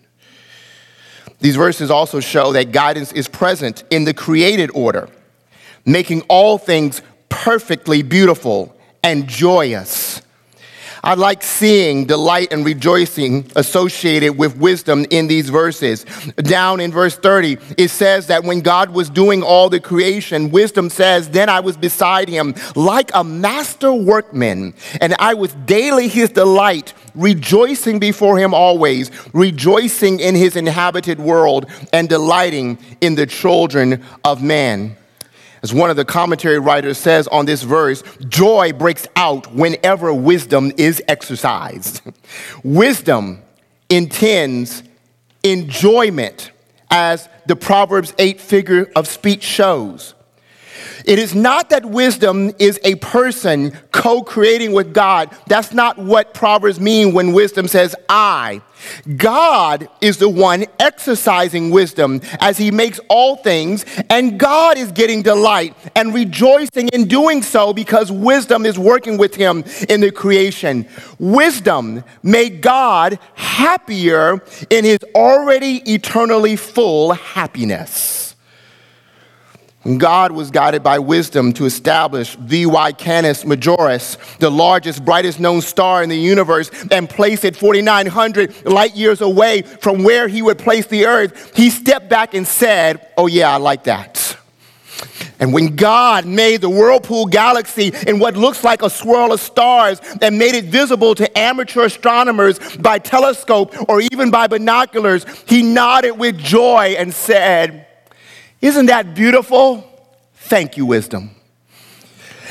These 1.39 1.55
verses 1.55 1.91
also 1.91 2.19
show 2.19 2.53
that 2.53 2.71
guidance 2.71 3.11
is 3.11 3.27
present 3.27 3.83
in 3.89 4.03
the 4.03 4.13
created 4.13 4.71
order, 4.73 5.09
making 5.85 6.21
all 6.23 6.57
things 6.57 7.01
perfectly 7.29 8.01
beautiful 8.01 8.75
and 9.03 9.27
joyous. 9.27 10.04
I 11.05 11.13
like 11.13 11.43
seeing 11.43 12.05
delight 12.05 12.51
and 12.51 12.65
rejoicing 12.65 13.51
associated 13.55 14.39
with 14.39 14.57
wisdom 14.57 15.05
in 15.11 15.27
these 15.27 15.49
verses. 15.49 16.03
Down 16.37 16.79
in 16.79 16.91
verse 16.91 17.15
30, 17.15 17.59
it 17.77 17.89
says 17.89 18.25
that 18.25 18.43
when 18.43 18.61
God 18.61 18.89
was 18.89 19.11
doing 19.11 19.43
all 19.43 19.69
the 19.69 19.79
creation, 19.79 20.49
wisdom 20.49 20.89
says, 20.89 21.29
Then 21.29 21.47
I 21.47 21.59
was 21.59 21.77
beside 21.77 22.27
him 22.27 22.55
like 22.75 23.11
a 23.13 23.23
master 23.23 23.93
workman, 23.93 24.73
and 24.99 25.13
I 25.19 25.35
was 25.35 25.53
daily 25.67 26.07
his 26.07 26.31
delight, 26.31 26.95
rejoicing 27.13 27.99
before 27.99 28.39
him 28.39 28.55
always, 28.55 29.11
rejoicing 29.31 30.19
in 30.19 30.33
his 30.33 30.55
inhabited 30.55 31.19
world, 31.19 31.67
and 31.93 32.09
delighting 32.09 32.79
in 32.99 33.13
the 33.13 33.27
children 33.27 34.03
of 34.23 34.41
man. 34.41 34.97
As 35.65 35.73
one 35.73 35.89
of 35.89 35.95
the 35.95 36.05
commentary 36.05 36.59
writers 36.59 36.99
says 36.99 37.27
on 37.29 37.47
this 37.47 37.63
verse, 37.63 38.03
joy 38.29 38.71
breaks 38.71 39.07
out 39.15 39.51
whenever 39.51 40.13
wisdom 40.13 40.71
is 40.77 41.01
exercised. 41.07 42.03
wisdom 42.63 43.41
intends 43.89 44.83
enjoyment, 45.41 46.51
as 46.91 47.27
the 47.47 47.55
Proverbs 47.55 48.13
8 48.19 48.39
figure 48.39 48.91
of 48.95 49.07
speech 49.07 49.41
shows. 49.41 50.13
It 51.05 51.19
is 51.19 51.35
not 51.35 51.69
that 51.69 51.85
wisdom 51.85 52.51
is 52.57 52.79
a 52.83 52.95
person 52.95 53.71
co 53.91 54.23
creating 54.23 54.73
with 54.73 54.93
God. 54.93 55.29
That's 55.47 55.71
not 55.71 55.99
what 55.99 56.33
Proverbs 56.33 56.79
mean 56.79 57.13
when 57.13 57.31
wisdom 57.31 57.67
says 57.67 57.95
I. 58.09 58.61
God 59.15 59.87
is 60.01 60.17
the 60.17 60.29
one 60.29 60.65
exercising 60.79 61.71
wisdom 61.71 62.21
as 62.39 62.57
he 62.57 62.71
makes 62.71 62.99
all 63.07 63.35
things, 63.37 63.85
and 64.09 64.39
God 64.39 64.77
is 64.77 64.91
getting 64.91 65.21
delight 65.21 65.75
and 65.95 66.13
rejoicing 66.13 66.87
in 66.89 67.07
doing 67.07 67.41
so 67.41 67.71
because 67.73 68.11
wisdom 68.11 68.65
is 68.65 68.77
working 68.77 69.17
with 69.17 69.35
him 69.35 69.63
in 69.89 70.01
the 70.01 70.11
creation. 70.11 70.87
Wisdom 71.19 72.03
made 72.23 72.61
God 72.61 73.19
happier 73.35 74.43
in 74.69 74.85
his 74.85 74.99
already 75.13 75.77
eternally 75.91 76.55
full 76.55 77.13
happiness. 77.13 78.34
God 79.85 80.31
was 80.31 80.49
guided 80.49 80.81
by 80.81 80.97
wisdom 80.97 81.53
to 81.53 81.65
establish 81.65 82.35
VY 82.35 82.93
Canis 82.93 83.43
Majoris, 83.43 84.17
the 84.39 84.49
largest, 84.49 85.05
brightest 85.05 85.39
known 85.39 85.61
star 85.61 86.01
in 86.01 86.09
the 86.09 86.17
universe, 86.17 86.71
and 86.89 87.07
place 87.07 87.43
it 87.43 87.55
4,900 87.55 88.65
light 88.65 88.95
years 88.95 89.21
away 89.21 89.61
from 89.61 90.03
where 90.03 90.27
he 90.27 90.41
would 90.41 90.57
place 90.57 90.87
the 90.87 91.05
earth. 91.05 91.55
He 91.55 91.69
stepped 91.69 92.09
back 92.09 92.33
and 92.33 92.47
said, 92.47 93.11
Oh, 93.15 93.27
yeah, 93.27 93.51
I 93.51 93.57
like 93.57 93.83
that. 93.83 94.37
And 95.39 95.53
when 95.53 95.75
God 95.75 96.25
made 96.25 96.61
the 96.61 96.69
Whirlpool 96.69 97.25
galaxy 97.25 97.91
in 98.07 98.19
what 98.19 98.37
looks 98.37 98.63
like 98.63 98.81
a 98.81 98.89
swirl 98.89 99.33
of 99.33 99.39
stars 99.39 99.99
and 100.21 100.39
made 100.39 100.55
it 100.55 100.65
visible 100.65 101.13
to 101.15 101.37
amateur 101.37 101.85
astronomers 101.85 102.57
by 102.77 102.99
telescope 102.99 103.75
or 103.89 104.01
even 104.01 104.31
by 104.31 104.47
binoculars, 104.47 105.25
he 105.45 105.61
nodded 105.61 106.11
with 106.11 106.37
joy 106.37 106.95
and 106.97 107.13
said, 107.13 107.85
isn't 108.65 108.87
that 108.87 109.13
beautiful? 109.13 109.87
Thank 110.33 110.75
you, 110.75 110.85
wisdom. 110.85 111.29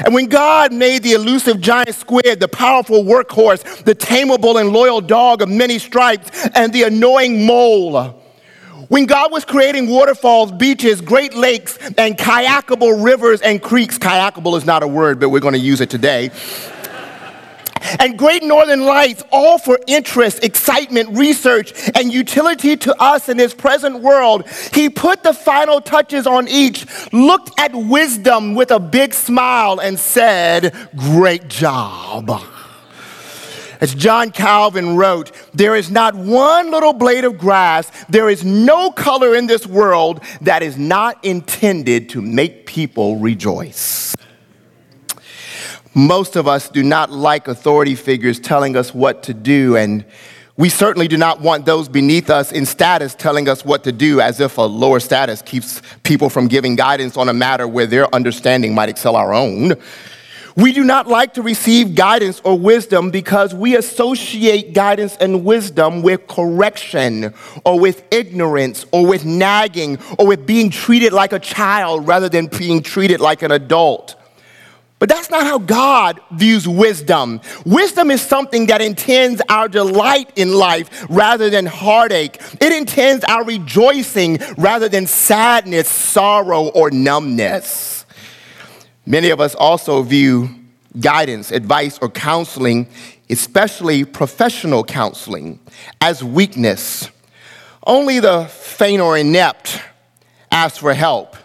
And 0.04 0.14
when 0.14 0.26
God 0.26 0.72
made 0.72 1.02
the 1.02 1.12
elusive 1.12 1.60
giant 1.60 1.94
squid, 1.94 2.40
the 2.40 2.48
powerful 2.48 3.04
workhorse, 3.04 3.84
the 3.84 3.94
tameable 3.94 4.60
and 4.60 4.70
loyal 4.70 5.00
dog 5.00 5.42
of 5.42 5.48
many 5.48 5.78
stripes, 5.78 6.48
and 6.54 6.72
the 6.72 6.84
annoying 6.84 7.46
mole, 7.46 8.20
when 8.88 9.06
God 9.06 9.32
was 9.32 9.44
creating 9.44 9.88
waterfalls, 9.88 10.52
beaches, 10.52 11.00
great 11.00 11.34
lakes, 11.34 11.78
and 11.96 12.16
kayakable 12.16 13.04
rivers 13.04 13.40
and 13.40 13.62
creeks, 13.62 13.98
kayakable 13.98 14.56
is 14.56 14.64
not 14.64 14.82
a 14.82 14.88
word, 14.88 15.18
but 15.18 15.30
we're 15.30 15.40
going 15.40 15.54
to 15.54 15.60
use 15.60 15.80
it 15.80 15.90
today 15.90 16.30
and 17.98 18.18
Great 18.18 18.42
Northern 18.42 18.84
Lights, 18.84 19.22
all 19.30 19.58
for 19.58 19.78
interest, 19.86 20.44
excitement, 20.44 21.16
research, 21.16 21.72
and 21.94 22.12
utility 22.12 22.76
to 22.78 22.94
us 23.02 23.28
in 23.28 23.36
this 23.36 23.54
present 23.54 24.00
world. 24.00 24.48
He 24.72 24.88
put 24.88 25.22
the 25.22 25.34
final 25.34 25.80
touches 25.80 26.26
on 26.26 26.48
each, 26.48 26.86
looked 27.12 27.58
at 27.58 27.74
wisdom 27.74 28.54
with 28.54 28.70
a 28.70 28.80
big 28.80 29.14
smile, 29.14 29.80
and 29.80 29.98
said, 29.98 30.74
Great 30.96 31.48
job. 31.48 32.30
As 33.80 33.94
John 33.94 34.30
Calvin 34.30 34.96
wrote, 34.96 35.32
there 35.52 35.76
is 35.76 35.90
not 35.90 36.14
one 36.14 36.70
little 36.70 36.92
blade 36.92 37.24
of 37.24 37.36
grass, 37.36 37.90
there 38.06 38.30
is 38.30 38.44
no 38.44 38.90
color 38.90 39.34
in 39.34 39.46
this 39.46 39.66
world 39.66 40.22
that 40.40 40.62
is 40.62 40.78
not 40.78 41.22
intended 41.24 42.08
to 42.10 42.22
make 42.22 42.66
people 42.66 43.16
rejoice. 43.16 44.16
Most 45.94 46.34
of 46.34 46.48
us 46.48 46.68
do 46.68 46.82
not 46.82 47.12
like 47.12 47.46
authority 47.46 47.94
figures 47.94 48.40
telling 48.40 48.76
us 48.76 48.92
what 48.92 49.22
to 49.24 49.34
do, 49.34 49.76
and 49.76 50.04
we 50.56 50.68
certainly 50.68 51.06
do 51.06 51.16
not 51.16 51.40
want 51.40 51.66
those 51.66 51.88
beneath 51.88 52.30
us 52.30 52.50
in 52.50 52.66
status 52.66 53.14
telling 53.14 53.48
us 53.48 53.64
what 53.64 53.84
to 53.84 53.92
do, 53.92 54.20
as 54.20 54.40
if 54.40 54.58
a 54.58 54.62
lower 54.62 54.98
status 54.98 55.40
keeps 55.40 55.82
people 56.02 56.30
from 56.30 56.48
giving 56.48 56.74
guidance 56.74 57.16
on 57.16 57.28
a 57.28 57.32
matter 57.32 57.68
where 57.68 57.86
their 57.86 58.12
understanding 58.12 58.74
might 58.74 58.88
excel 58.88 59.14
our 59.14 59.32
own. 59.32 59.74
We 60.56 60.72
do 60.72 60.82
not 60.82 61.06
like 61.06 61.34
to 61.34 61.42
receive 61.42 61.94
guidance 61.94 62.40
or 62.44 62.58
wisdom 62.58 63.10
because 63.10 63.54
we 63.54 63.76
associate 63.76 64.72
guidance 64.72 65.16
and 65.20 65.44
wisdom 65.44 66.02
with 66.02 66.26
correction 66.28 67.34
or 67.64 67.78
with 67.78 68.04
ignorance 68.12 68.84
or 68.92 69.06
with 69.06 69.24
nagging 69.24 69.98
or 70.18 70.26
with 70.26 70.44
being 70.44 70.70
treated 70.70 71.12
like 71.12 71.32
a 71.32 71.40
child 71.40 72.06
rather 72.06 72.28
than 72.28 72.46
being 72.46 72.82
treated 72.82 73.20
like 73.20 73.42
an 73.42 73.50
adult. 73.50 74.14
But 75.00 75.08
that's 75.08 75.28
not 75.28 75.44
how 75.44 75.58
God 75.58 76.20
views 76.32 76.66
wisdom. 76.68 77.40
Wisdom 77.66 78.10
is 78.10 78.22
something 78.22 78.66
that 78.66 78.80
intends 78.80 79.42
our 79.48 79.68
delight 79.68 80.30
in 80.36 80.54
life 80.54 81.04
rather 81.10 81.50
than 81.50 81.66
heartache. 81.66 82.40
It 82.60 82.72
intends 82.72 83.24
our 83.24 83.44
rejoicing 83.44 84.38
rather 84.56 84.88
than 84.88 85.06
sadness, 85.06 85.88
sorrow, 85.88 86.68
or 86.68 86.90
numbness. 86.90 88.06
Many 89.04 89.30
of 89.30 89.40
us 89.40 89.54
also 89.54 90.02
view 90.02 90.48
guidance, 90.98 91.50
advice, 91.50 91.98
or 92.00 92.08
counseling, 92.08 92.88
especially 93.28 94.04
professional 94.04 94.84
counseling, 94.84 95.58
as 96.00 96.22
weakness. 96.22 97.10
Only 97.86 98.20
the 98.20 98.46
faint 98.46 99.02
or 99.02 99.18
inept 99.18 99.80
ask 100.50 100.80
for 100.80 100.94
help. 100.94 101.36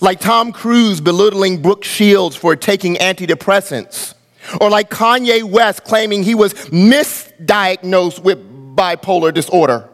Like 0.00 0.20
Tom 0.20 0.52
Cruise 0.52 1.00
belittling 1.00 1.62
Brooke 1.62 1.84
Shields 1.84 2.36
for 2.36 2.56
taking 2.56 2.96
antidepressants. 2.96 4.14
Or 4.60 4.70
like 4.70 4.90
Kanye 4.90 5.42
West 5.42 5.84
claiming 5.84 6.22
he 6.22 6.34
was 6.34 6.54
misdiagnosed 6.54 8.20
with 8.20 8.76
bipolar 8.76 9.32
disorder. 9.32 9.88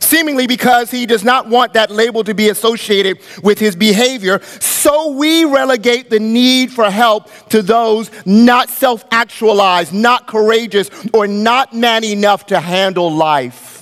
Seemingly 0.00 0.46
because 0.46 0.90
he 0.90 1.04
does 1.04 1.22
not 1.22 1.48
want 1.48 1.74
that 1.74 1.90
label 1.90 2.24
to 2.24 2.34
be 2.34 2.48
associated 2.48 3.18
with 3.42 3.58
his 3.58 3.76
behavior, 3.76 4.40
so 4.58 5.10
we 5.10 5.44
relegate 5.44 6.08
the 6.08 6.18
need 6.18 6.72
for 6.72 6.90
help 6.90 7.28
to 7.50 7.60
those 7.60 8.10
not 8.24 8.70
self 8.70 9.04
actualized, 9.10 9.92
not 9.92 10.26
courageous, 10.26 10.90
or 11.12 11.26
not 11.26 11.74
man 11.74 12.04
enough 12.04 12.46
to 12.46 12.58
handle 12.58 13.12
life. 13.12 13.75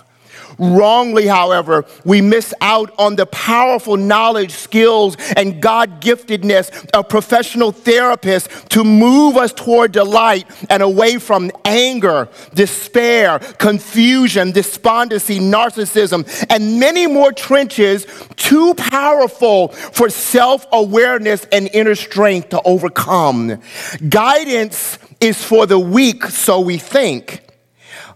Wrongly, 0.58 1.26
however, 1.26 1.84
we 2.04 2.20
miss 2.20 2.54
out 2.60 2.92
on 2.98 3.16
the 3.16 3.26
powerful 3.26 3.96
knowledge, 3.96 4.52
skills, 4.52 5.16
and 5.36 5.60
God 5.60 6.00
giftedness 6.00 6.90
of 6.90 7.08
professional 7.08 7.72
therapists 7.72 8.68
to 8.68 8.84
move 8.84 9.36
us 9.36 9.52
toward 9.52 9.92
delight 9.92 10.46
and 10.70 10.82
away 10.82 11.18
from 11.18 11.50
anger, 11.64 12.28
despair, 12.54 13.38
confusion, 13.38 14.52
despondency, 14.52 15.38
narcissism, 15.38 16.24
and 16.50 16.78
many 16.78 17.06
more 17.06 17.32
trenches 17.32 18.06
too 18.36 18.74
powerful 18.74 19.68
for 19.68 20.08
self 20.08 20.66
awareness 20.72 21.46
and 21.52 21.68
inner 21.72 21.94
strength 21.94 22.50
to 22.50 22.60
overcome. 22.64 23.60
Guidance 24.08 24.98
is 25.20 25.42
for 25.42 25.66
the 25.66 25.78
weak, 25.78 26.24
so 26.24 26.60
we 26.60 26.78
think 26.78 27.43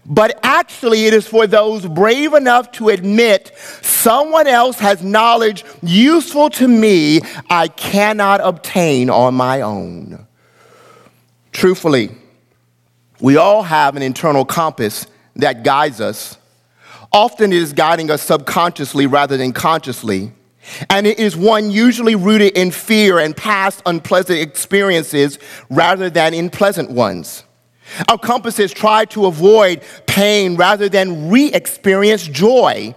but 0.09 0.39
actually 0.41 1.05
it 1.05 1.13
is 1.13 1.27
for 1.27 1.45
those 1.45 1.85
brave 1.85 2.33
enough 2.33 2.71
to 2.73 2.89
admit 2.89 3.51
someone 3.81 4.47
else 4.47 4.79
has 4.79 5.03
knowledge 5.03 5.63
useful 5.83 6.49
to 6.49 6.67
me 6.67 7.21
I 7.49 7.67
cannot 7.67 8.41
obtain 8.41 9.09
on 9.09 9.35
my 9.35 9.61
own. 9.61 10.25
Truthfully, 11.51 12.09
we 13.21 13.37
all 13.37 13.63
have 13.63 13.95
an 13.95 14.01
internal 14.01 14.45
compass 14.45 15.05
that 15.35 15.63
guides 15.63 16.01
us. 16.01 16.37
Often 17.11 17.53
it 17.53 17.61
is 17.61 17.73
guiding 17.73 18.09
us 18.09 18.21
subconsciously 18.21 19.07
rather 19.07 19.37
than 19.37 19.51
consciously. 19.51 20.31
And 20.89 21.07
it 21.07 21.19
is 21.19 21.35
one 21.35 21.71
usually 21.71 22.15
rooted 22.15 22.55
in 22.55 22.71
fear 22.71 23.19
and 23.19 23.35
past 23.35 23.81
unpleasant 23.85 24.39
experiences 24.39 25.39
rather 25.69 26.09
than 26.09 26.33
in 26.33 26.49
pleasant 26.49 26.91
ones. 26.91 27.43
Our 28.07 28.17
compasses 28.17 28.71
try 28.71 29.05
to 29.05 29.25
avoid 29.25 29.83
pain 30.05 30.55
rather 30.55 30.89
than 30.89 31.29
re 31.29 31.51
experience 31.51 32.27
joy. 32.27 32.95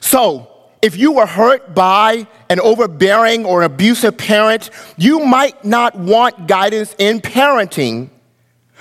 So, 0.00 0.48
if 0.82 0.96
you 0.96 1.12
were 1.12 1.26
hurt 1.26 1.74
by 1.74 2.26
an 2.50 2.58
overbearing 2.58 3.44
or 3.44 3.62
abusive 3.62 4.18
parent, 4.18 4.70
you 4.96 5.20
might 5.20 5.64
not 5.64 5.94
want 5.96 6.48
guidance 6.48 6.94
in 6.98 7.20
parenting. 7.20 8.10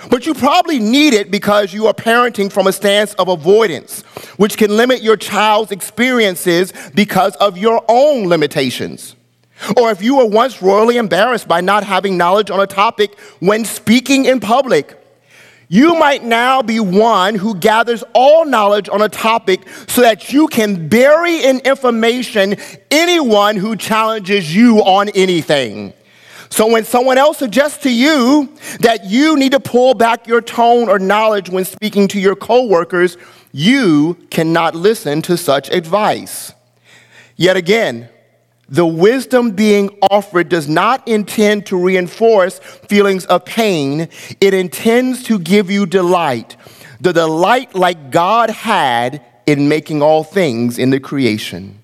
But 0.10 0.26
you 0.26 0.34
probably 0.34 0.80
need 0.80 1.13
it 1.13 1.30
because 1.30 1.74
you 1.74 1.86
are 1.86 1.93
parenting 1.93 2.52
from 2.52 2.65
a 2.65 2.71
stance 2.71 3.13
of 3.15 3.28
avoidance, 3.28 4.02
which 4.38 4.58
can 4.58 4.76
limit 4.76 5.04
your 5.04 5.15
child's 5.15 5.71
experiences 5.71 6.74
because 6.95 7.36
of 7.36 7.58
your 7.58 7.84
own 7.88 8.28
limitations. 8.28 9.15
Or 9.78 9.91
if 9.91 10.02
you 10.02 10.17
were 10.17 10.26
once 10.26 10.62
royally 10.62 10.97
embarrassed 10.97 11.47
by 11.47 11.62
not 11.62 11.84
having 11.84 12.17
knowledge 12.17 12.50
on 12.50 12.60
a 12.60 12.65
topic 12.65 13.19
when 13.39 13.63
speaking 13.63 14.26
in 14.26 14.39
public, 14.39 14.97
you 15.71 15.95
might 15.95 16.21
now 16.21 16.62
be 16.62 16.81
one 16.81 17.34
who 17.34 17.55
gathers 17.55 18.03
all 18.13 18.43
knowledge 18.43 18.89
on 18.89 19.01
a 19.01 19.07
topic 19.07 19.62
so 19.88 20.01
that 20.01 20.34
you 20.34 20.49
can 20.49 20.89
bury 20.89 21.45
in 21.45 21.62
information 21.62 22.57
anyone 22.91 23.55
who 23.55 23.77
challenges 23.77 24.53
you 24.53 24.79
on 24.79 25.07
anything. 25.15 25.93
So 26.49 26.69
when 26.69 26.84
someone 26.84 27.17
else 27.17 27.38
suggests 27.38 27.84
to 27.84 27.89
you 27.89 28.53
that 28.81 29.05
you 29.05 29.38
need 29.38 29.53
to 29.53 29.62
pull 29.62 29.93
back 29.93 30.27
your 30.27 30.41
tone 30.41 30.89
or 30.89 30.99
knowledge 30.99 31.49
when 31.49 31.63
speaking 31.63 32.10
to 32.10 32.19
your 32.19 32.36
coworkers, 32.36 33.15
you 33.53 34.15
cannot 34.29 34.75
listen 34.75 35.21
to 35.21 35.38
such 35.38 35.69
advice. 35.69 36.51
Yet 37.38 37.55
again, 37.55 38.10
the 38.71 38.86
wisdom 38.86 39.51
being 39.51 39.89
offered 40.01 40.47
does 40.47 40.69
not 40.69 41.05
intend 41.05 41.65
to 41.67 41.77
reinforce 41.77 42.60
feelings 42.60 43.25
of 43.25 43.43
pain, 43.43 44.07
it 44.39 44.53
intends 44.53 45.23
to 45.23 45.38
give 45.38 45.69
you 45.69 45.86
delight. 45.86 46.55
The 47.01 47.12
delight 47.12 47.75
like 47.75 48.12
God 48.12 48.49
had 48.49 49.23
in 49.45 49.67
making 49.67 50.01
all 50.01 50.23
things 50.23 50.79
in 50.79 50.89
the 50.89 51.01
creation. 51.01 51.79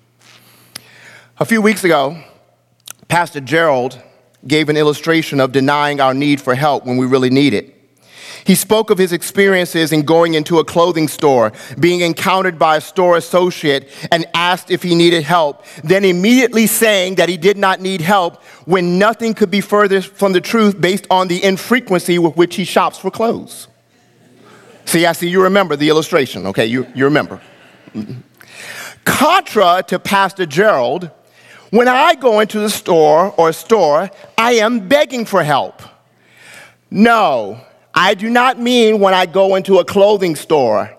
A 1.38 1.44
few 1.44 1.60
weeks 1.60 1.84
ago, 1.84 2.22
Pastor 3.06 3.40
Gerald 3.40 4.00
gave 4.46 4.70
an 4.70 4.76
illustration 4.78 5.40
of 5.40 5.52
denying 5.52 6.00
our 6.00 6.14
need 6.14 6.40
for 6.40 6.54
help 6.54 6.86
when 6.86 6.96
we 6.96 7.04
really 7.04 7.30
need 7.30 7.52
it. 7.52 7.77
He 8.44 8.54
spoke 8.54 8.90
of 8.90 8.98
his 8.98 9.12
experiences 9.12 9.92
in 9.92 10.02
going 10.02 10.34
into 10.34 10.58
a 10.58 10.64
clothing 10.64 11.08
store, 11.08 11.52
being 11.78 12.00
encountered 12.00 12.58
by 12.58 12.76
a 12.76 12.80
store 12.80 13.16
associate 13.16 13.88
and 14.10 14.26
asked 14.34 14.70
if 14.70 14.82
he 14.82 14.94
needed 14.94 15.22
help, 15.22 15.64
then 15.84 16.04
immediately 16.04 16.66
saying 16.66 17.16
that 17.16 17.28
he 17.28 17.36
did 17.36 17.56
not 17.56 17.80
need 17.80 18.00
help 18.00 18.42
when 18.64 18.98
nothing 18.98 19.34
could 19.34 19.50
be 19.50 19.60
further 19.60 20.00
from 20.00 20.32
the 20.32 20.40
truth 20.40 20.80
based 20.80 21.06
on 21.10 21.28
the 21.28 21.42
infrequency 21.42 22.18
with 22.18 22.36
which 22.36 22.56
he 22.56 22.64
shops 22.64 22.98
for 22.98 23.10
clothes. 23.10 23.68
See, 24.84 25.04
I 25.04 25.12
see 25.12 25.28
you 25.28 25.42
remember 25.42 25.76
the 25.76 25.90
illustration, 25.90 26.46
okay? 26.46 26.66
You, 26.66 26.86
you 26.94 27.04
remember. 27.04 27.40
Contra 29.04 29.82
to 29.88 29.98
Pastor 29.98 30.46
Gerald, 30.46 31.10
when 31.70 31.88
I 31.88 32.14
go 32.14 32.40
into 32.40 32.58
the 32.60 32.70
store 32.70 33.34
or 33.36 33.52
store, 33.52 34.10
I 34.38 34.52
am 34.52 34.88
begging 34.88 35.26
for 35.26 35.42
help. 35.42 35.82
No, 36.90 37.60
I 38.00 38.14
do 38.14 38.30
not 38.30 38.60
mean 38.60 39.00
when 39.00 39.12
I 39.12 39.26
go 39.26 39.56
into 39.56 39.80
a 39.80 39.84
clothing 39.84 40.36
store. 40.36 40.96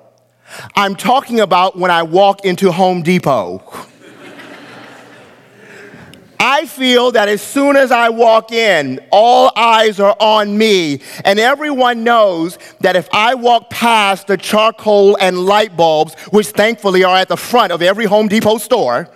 I'm 0.76 0.98
talking 0.98 1.40
about 1.40 1.78
when 1.78 1.92
I 1.92 2.04
walk 2.04 2.44
into 2.44 2.74
Home 2.74 3.04
Depot. 3.04 3.64
I 6.42 6.66
feel 6.66 7.14
that 7.14 7.30
as 7.30 7.42
soon 7.42 7.78
as 7.78 7.94
I 7.94 8.10
walk 8.10 8.52
in, 8.52 9.00
all 9.14 9.50
eyes 9.56 10.02
are 10.02 10.18
on 10.20 10.58
me, 10.58 11.00
and 11.24 11.40
everyone 11.40 12.04
knows 12.04 12.58
that 12.82 12.98
if 12.98 13.08
I 13.14 13.34
walk 13.34 13.70
past 13.70 14.28
the 14.28 14.36
charcoal 14.36 15.18
and 15.22 15.46
light 15.46 15.78
bulbs, 15.78 16.16
which 16.32 16.48
thankfully 16.48 17.06
are 17.06 17.16
at 17.16 17.30
the 17.30 17.38
front 17.38 17.72
of 17.72 17.82
every 17.82 18.08
Home 18.08 18.28
Depot 18.28 18.58
store, 18.58 19.08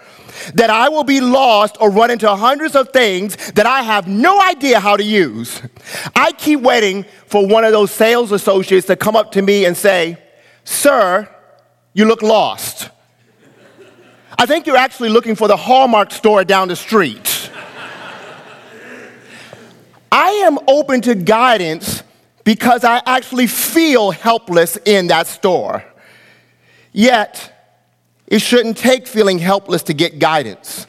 that 0.56 0.69
I 0.69 0.89
will 0.89 1.04
be 1.04 1.22
lost 1.22 1.78
or 1.80 1.89
run 1.89 2.12
into 2.12 2.34
hundreds 2.36 2.76
of 2.76 2.89
things 2.89 3.36
that 3.54 3.65
I 3.65 3.82
have 3.82 4.08
no 4.08 4.41
idea 4.41 4.80
how 4.80 4.98
to 4.98 5.04
use. 5.04 5.62
I 6.15 6.32
keep 6.32 6.62
waiting 6.62 7.06
for 7.28 7.48
one 7.48 7.63
of 7.63 7.72
those 7.72 7.91
sales 7.91 8.32
associates 8.32 8.88
to 8.88 8.96
come 8.96 9.15
up 9.15 9.32
to 9.34 9.41
me 9.41 9.65
and 9.65 9.76
say, 9.76 10.17
Sir, 10.63 11.30
you 11.93 12.06
look 12.06 12.22
lost. 12.22 12.89
I 14.38 14.46
think 14.46 14.65
you're 14.65 14.78
actually 14.78 15.10
looking 15.10 15.36
for 15.36 15.48
the 15.48 15.58
Hallmark 15.58 16.12
store 16.12 16.43
down 16.43 16.67
the 16.67 16.76
street. 16.76 17.52
I 20.12 20.30
am 20.46 20.60
open 20.67 21.02
to 21.02 21.15
guidance 21.15 22.04
because 22.43 22.84
I 22.84 23.02
actually 23.06 23.48
feel 23.48 24.12
helpless 24.12 24.78
in 24.78 25.08
that 25.08 25.28
store. 25.28 25.84
Yet, 26.91 27.53
it 28.27 28.39
shouldn't 28.39 28.77
take 28.77 29.07
feeling 29.07 29.39
helpless 29.39 29.83
to 29.83 29.93
get 29.93 30.19
guidance. 30.19 30.88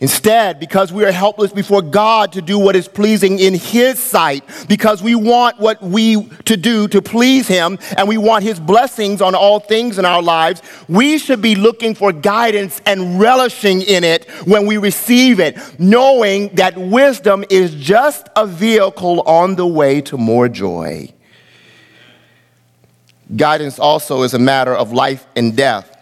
Instead, 0.00 0.60
because 0.60 0.92
we 0.92 1.04
are 1.04 1.10
helpless 1.10 1.52
before 1.52 1.82
God 1.82 2.30
to 2.32 2.40
do 2.40 2.56
what 2.56 2.76
is 2.76 2.86
pleasing 2.86 3.40
in 3.40 3.54
His 3.54 3.98
sight, 3.98 4.44
because 4.68 5.02
we 5.02 5.16
want 5.16 5.58
what 5.58 5.82
we 5.82 6.28
to 6.44 6.56
do 6.56 6.86
to 6.88 7.02
please 7.02 7.48
Him 7.48 7.78
and 7.96 8.06
we 8.06 8.16
want 8.16 8.44
His 8.44 8.60
blessings 8.60 9.20
on 9.20 9.34
all 9.34 9.58
things 9.58 9.98
in 9.98 10.04
our 10.04 10.22
lives, 10.22 10.62
we 10.88 11.18
should 11.18 11.42
be 11.42 11.56
looking 11.56 11.96
for 11.96 12.12
guidance 12.12 12.80
and 12.86 13.18
relishing 13.18 13.82
in 13.82 14.04
it 14.04 14.30
when 14.44 14.66
we 14.66 14.76
receive 14.76 15.40
it, 15.40 15.58
knowing 15.80 16.54
that 16.54 16.78
wisdom 16.78 17.44
is 17.50 17.74
just 17.74 18.28
a 18.36 18.46
vehicle 18.46 19.22
on 19.22 19.56
the 19.56 19.66
way 19.66 20.00
to 20.02 20.16
more 20.16 20.48
joy. 20.48 21.12
Guidance 23.34 23.80
also 23.80 24.22
is 24.22 24.32
a 24.32 24.38
matter 24.38 24.74
of 24.74 24.92
life 24.92 25.26
and 25.34 25.56
death 25.56 25.97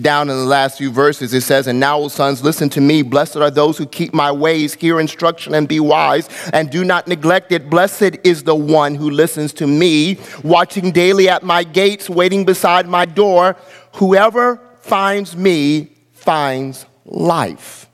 down 0.00 0.30
in 0.30 0.36
the 0.36 0.44
last 0.44 0.78
few 0.78 0.90
verses, 0.90 1.34
it 1.34 1.42
says, 1.42 1.66
And 1.66 1.78
now, 1.78 1.98
O 1.98 2.08
sons, 2.08 2.42
listen 2.42 2.70
to 2.70 2.80
me. 2.80 3.02
Blessed 3.02 3.36
are 3.36 3.50
those 3.50 3.76
who 3.76 3.86
keep 3.86 4.14
my 4.14 4.32
ways, 4.32 4.74
hear 4.74 4.98
instruction, 4.98 5.54
and 5.54 5.68
be 5.68 5.80
wise, 5.80 6.28
and 6.52 6.70
do 6.70 6.84
not 6.84 7.06
neglect 7.06 7.52
it. 7.52 7.68
Blessed 7.68 8.16
is 8.24 8.44
the 8.44 8.54
one 8.54 8.94
who 8.94 9.10
listens 9.10 9.52
to 9.54 9.66
me, 9.66 10.18
watching 10.42 10.92
daily 10.92 11.28
at 11.28 11.42
my 11.42 11.62
gates, 11.62 12.08
waiting 12.08 12.44
beside 12.44 12.88
my 12.88 13.04
door. 13.04 13.56
Whoever 13.94 14.60
finds 14.80 15.36
me 15.36 15.92
finds 16.12 16.86
life 17.04 17.88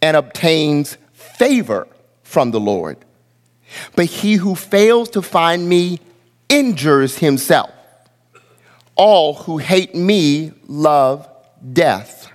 and 0.00 0.16
obtains 0.16 0.96
favor 1.12 1.86
from 2.22 2.50
the 2.50 2.60
Lord. 2.60 2.96
But 3.94 4.06
he 4.06 4.34
who 4.34 4.54
fails 4.54 5.10
to 5.10 5.22
find 5.22 5.68
me 5.68 6.00
injures 6.48 7.18
himself 7.18 7.70
all 9.00 9.32
who 9.32 9.56
hate 9.56 9.94
me 9.94 10.52
love 10.68 11.26
death. 11.72 12.30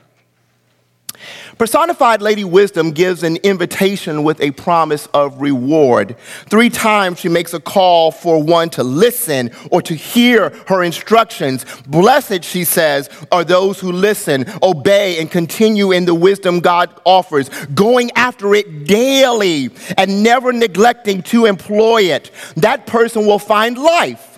Personified 1.60 2.24
Lady 2.24 2.44
Wisdom 2.44 2.90
gives 2.90 3.22
an 3.22 3.38
invitation 3.38 4.24
with 4.24 4.42
a 4.42 4.50
promise 4.50 5.06
of 5.14 5.40
reward. 5.40 6.18
Three 6.50 6.72
times 6.72 7.20
she 7.20 7.30
makes 7.30 7.54
a 7.54 7.60
call 7.60 8.10
for 8.12 8.42
one 8.42 8.72
to 8.72 8.84
listen 8.84 9.52
or 9.70 9.84
to 9.84 9.94
hear 9.94 10.50
her 10.68 10.84
instructions. 10.84 11.68
Blessed, 11.86 12.44
she 12.44 12.64
says, 12.64 13.12
are 13.32 13.44
those 13.44 13.80
who 13.80 13.92
listen, 13.92 14.52
obey, 14.64 15.20
and 15.20 15.30
continue 15.30 15.92
in 15.92 16.06
the 16.06 16.16
wisdom 16.16 16.62
God 16.62 16.90
offers, 17.06 17.50
going 17.76 18.10
after 18.16 18.56
it 18.56 18.86
daily 18.86 19.70
and 20.00 20.24
never 20.24 20.52
neglecting 20.52 21.22
to 21.24 21.46
employ 21.46 22.06
it. 22.06 22.32
That 22.58 22.88
person 22.88 23.28
will 23.28 23.40
find 23.40 23.78
life 23.78 24.35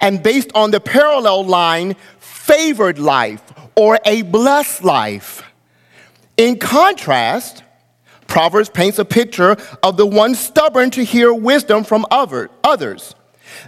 and 0.00 0.22
based 0.22 0.50
on 0.54 0.70
the 0.70 0.80
parallel 0.80 1.44
line, 1.44 1.96
favored 2.18 2.98
life 2.98 3.42
or 3.74 3.98
a 4.04 4.22
blessed 4.22 4.84
life. 4.84 5.42
In 6.36 6.58
contrast, 6.58 7.62
Proverbs 8.26 8.68
paints 8.68 8.98
a 8.98 9.04
picture 9.04 9.56
of 9.82 9.96
the 9.96 10.06
one 10.06 10.34
stubborn 10.34 10.90
to 10.90 11.04
hear 11.04 11.32
wisdom 11.32 11.84
from 11.84 12.06
other, 12.10 12.50
others. 12.62 13.14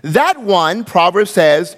That 0.03 0.40
one, 0.40 0.85
Proverbs 0.85 1.31
says, 1.31 1.77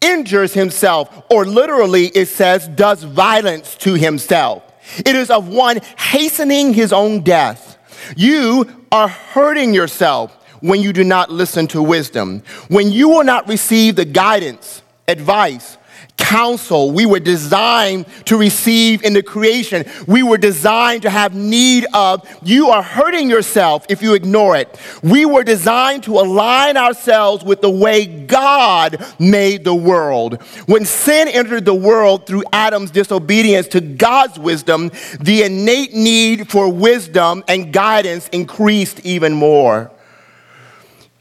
injures 0.00 0.52
himself, 0.54 1.24
or 1.30 1.44
literally 1.44 2.06
it 2.06 2.26
says, 2.26 2.66
does 2.68 3.02
violence 3.04 3.76
to 3.76 3.94
himself. 3.94 4.64
It 4.98 5.14
is 5.14 5.30
of 5.30 5.48
one 5.48 5.80
hastening 5.96 6.74
his 6.74 6.92
own 6.92 7.22
death. 7.22 7.78
You 8.16 8.86
are 8.90 9.08
hurting 9.08 9.74
yourself 9.74 10.36
when 10.62 10.80
you 10.80 10.92
do 10.92 11.04
not 11.04 11.30
listen 11.30 11.66
to 11.68 11.82
wisdom, 11.82 12.42
when 12.68 12.90
you 12.90 13.10
will 13.10 13.24
not 13.24 13.46
receive 13.46 13.96
the 13.96 14.06
guidance, 14.06 14.82
advice, 15.06 15.76
counsel 16.16 16.92
we 16.92 17.04
were 17.04 17.20
designed 17.20 18.06
to 18.24 18.36
receive 18.36 19.02
in 19.02 19.12
the 19.12 19.22
creation. 19.22 19.84
We 20.06 20.22
were 20.22 20.38
designed 20.38 21.02
to 21.02 21.10
have 21.10 21.34
need 21.34 21.84
of. 21.92 22.28
You 22.42 22.68
are 22.68 22.82
hurting 22.82 23.28
yourself 23.28 23.84
if 23.88 24.02
you 24.02 24.14
ignore 24.14 24.56
it. 24.56 24.78
We 25.02 25.24
were 25.24 25.44
designed 25.44 26.04
to 26.04 26.18
align 26.18 26.76
ourselves 26.76 27.44
with 27.44 27.60
the 27.60 27.70
way 27.70 28.06
God 28.06 29.04
made 29.18 29.64
the 29.64 29.74
world. 29.74 30.40
When 30.66 30.84
sin 30.84 31.28
entered 31.28 31.64
the 31.64 31.74
world 31.74 32.26
through 32.26 32.44
Adam's 32.52 32.90
disobedience 32.90 33.68
to 33.68 33.80
God's 33.80 34.38
wisdom, 34.38 34.90
the 35.20 35.42
innate 35.42 35.92
need 35.92 36.48
for 36.48 36.72
wisdom 36.72 37.42
and 37.48 37.72
guidance 37.72 38.28
increased 38.28 39.00
even 39.04 39.32
more. 39.32 39.90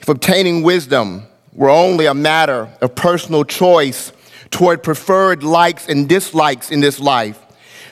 If 0.02 0.10
obtaining 0.10 0.64
wisdom 0.64 1.28
were 1.54 1.70
only 1.70 2.08
a 2.08 2.14
matter 2.14 2.70
of 2.82 2.96
personal 2.96 3.44
choice 3.44 4.12
toward 4.50 4.82
preferred 4.82 5.44
likes 5.44 5.88
and 5.88 6.10
dislikes 6.10 6.72
in 6.72 6.80
this 6.82 7.00
life, 7.00 7.40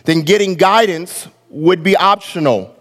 then 0.06 0.22
getting 0.22 0.56
guidance 0.56 1.28
would 1.50 1.84
be 1.84 1.96
optional. 1.96 2.76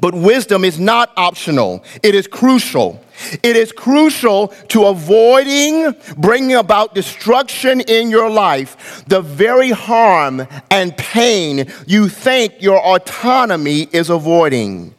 But 0.00 0.14
wisdom 0.14 0.64
is 0.64 0.78
not 0.78 1.12
optional, 1.16 1.84
it 2.02 2.14
is 2.14 2.26
crucial. 2.26 3.04
It 3.42 3.54
is 3.56 3.70
crucial 3.72 4.48
to 4.68 4.86
avoiding 4.86 5.94
bringing 6.16 6.56
about 6.56 6.94
destruction 6.94 7.82
in 7.82 8.08
your 8.08 8.30
life, 8.30 9.04
the 9.06 9.20
very 9.20 9.70
harm 9.70 10.46
and 10.70 10.96
pain 10.96 11.70
you 11.86 12.08
think 12.08 12.62
your 12.62 12.80
autonomy 12.80 13.88
is 13.92 14.08
avoiding. 14.08 14.94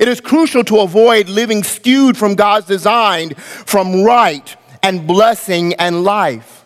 It 0.00 0.08
is 0.08 0.20
crucial 0.20 0.64
to 0.64 0.80
avoid 0.80 1.28
living 1.28 1.62
skewed 1.64 2.16
from 2.16 2.34
God's 2.34 2.66
design, 2.66 3.34
from 3.34 4.02
right 4.02 4.56
and 4.82 5.06
blessing 5.06 5.74
and 5.74 6.04
life. 6.04 6.64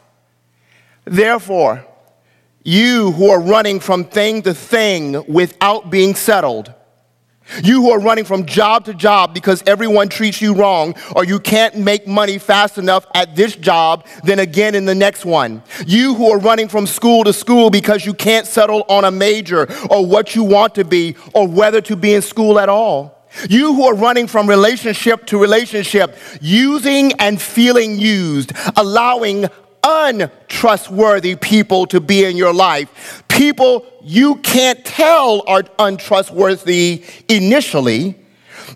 Therefore, 1.04 1.86
you 2.62 3.12
who 3.12 3.30
are 3.30 3.40
running 3.40 3.80
from 3.80 4.04
thing 4.04 4.42
to 4.42 4.54
thing 4.54 5.24
without 5.26 5.90
being 5.90 6.14
settled, 6.14 6.74
you 7.64 7.82
who 7.82 7.90
are 7.90 8.00
running 8.00 8.24
from 8.24 8.46
job 8.46 8.84
to 8.84 8.94
job 8.94 9.34
because 9.34 9.62
everyone 9.66 10.08
treats 10.08 10.40
you 10.40 10.54
wrong, 10.54 10.94
or 11.16 11.24
you 11.24 11.40
can't 11.40 11.76
make 11.76 12.06
money 12.06 12.38
fast 12.38 12.78
enough 12.78 13.06
at 13.14 13.34
this 13.34 13.56
job, 13.56 14.06
then 14.22 14.38
again 14.38 14.74
in 14.74 14.84
the 14.84 14.94
next 14.94 15.24
one. 15.24 15.62
You 15.86 16.14
who 16.14 16.30
are 16.30 16.38
running 16.38 16.68
from 16.68 16.86
school 16.86 17.24
to 17.24 17.32
school 17.32 17.70
because 17.70 18.06
you 18.06 18.14
can't 18.14 18.46
settle 18.46 18.84
on 18.88 19.04
a 19.04 19.10
major 19.10 19.68
or 19.90 20.06
what 20.06 20.34
you 20.34 20.44
want 20.44 20.74
to 20.76 20.84
be 20.84 21.16
or 21.34 21.48
whether 21.48 21.80
to 21.82 21.96
be 21.96 22.14
in 22.14 22.22
school 22.22 22.58
at 22.58 22.68
all. 22.68 23.19
You 23.48 23.74
who 23.74 23.84
are 23.84 23.94
running 23.94 24.26
from 24.26 24.48
relationship 24.48 25.26
to 25.26 25.38
relationship, 25.38 26.16
using 26.40 27.12
and 27.14 27.40
feeling 27.40 27.98
used, 27.98 28.52
allowing 28.76 29.46
untrustworthy 29.82 31.36
people 31.36 31.86
to 31.86 32.00
be 32.00 32.24
in 32.24 32.36
your 32.36 32.52
life. 32.52 33.24
People 33.28 33.86
you 34.02 34.36
can't 34.36 34.84
tell 34.84 35.42
are 35.46 35.64
untrustworthy 35.78 37.04
initially. 37.28 38.16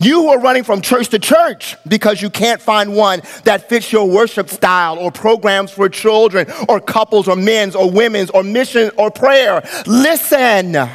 You 0.00 0.22
who 0.22 0.28
are 0.30 0.40
running 0.40 0.64
from 0.64 0.80
church 0.80 1.08
to 1.10 1.18
church 1.18 1.76
because 1.86 2.20
you 2.20 2.30
can't 2.30 2.60
find 2.60 2.96
one 2.96 3.22
that 3.44 3.68
fits 3.68 3.92
your 3.92 4.08
worship 4.08 4.48
style 4.48 4.98
or 4.98 5.12
programs 5.12 5.70
for 5.70 5.88
children 5.88 6.46
or 6.68 6.80
couples 6.80 7.28
or 7.28 7.36
men's 7.36 7.76
or 7.76 7.90
women's 7.90 8.30
or 8.30 8.42
mission 8.42 8.90
or 8.96 9.10
prayer. 9.10 9.62
Listen. 9.86 10.88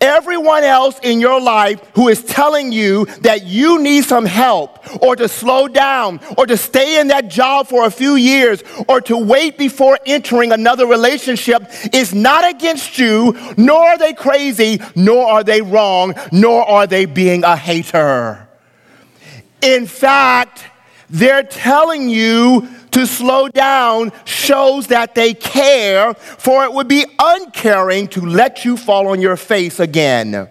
Everyone 0.00 0.64
else 0.64 0.98
in 1.02 1.20
your 1.20 1.40
life 1.40 1.80
who 1.94 2.08
is 2.08 2.22
telling 2.24 2.72
you 2.72 3.06
that 3.22 3.44
you 3.44 3.80
need 3.80 4.04
some 4.04 4.24
help 4.24 4.78
or 5.02 5.16
to 5.16 5.28
slow 5.28 5.68
down 5.68 6.20
or 6.36 6.46
to 6.46 6.56
stay 6.56 7.00
in 7.00 7.08
that 7.08 7.28
job 7.28 7.68
for 7.68 7.86
a 7.86 7.90
few 7.90 8.16
years 8.16 8.62
or 8.88 9.00
to 9.02 9.16
wait 9.16 9.58
before 9.58 9.98
entering 10.06 10.52
another 10.52 10.86
relationship 10.86 11.62
is 11.92 12.14
not 12.14 12.48
against 12.48 12.98
you, 12.98 13.36
nor 13.56 13.80
are 13.80 13.98
they 13.98 14.12
crazy, 14.12 14.80
nor 14.94 15.26
are 15.26 15.44
they 15.44 15.62
wrong, 15.62 16.14
nor 16.30 16.68
are 16.68 16.86
they 16.86 17.04
being 17.04 17.44
a 17.44 17.56
hater. 17.56 18.48
In 19.62 19.86
fact, 19.86 20.64
they're 21.12 21.42
telling 21.42 22.08
you 22.08 22.68
to 22.92 23.06
slow 23.06 23.48
down 23.48 24.12
shows 24.24 24.86
that 24.88 25.14
they 25.14 25.34
care, 25.34 26.14
for 26.14 26.64
it 26.64 26.72
would 26.72 26.88
be 26.88 27.04
uncaring 27.18 28.08
to 28.08 28.20
let 28.20 28.64
you 28.64 28.76
fall 28.76 29.08
on 29.08 29.20
your 29.20 29.36
face 29.36 29.78
again. 29.78 30.48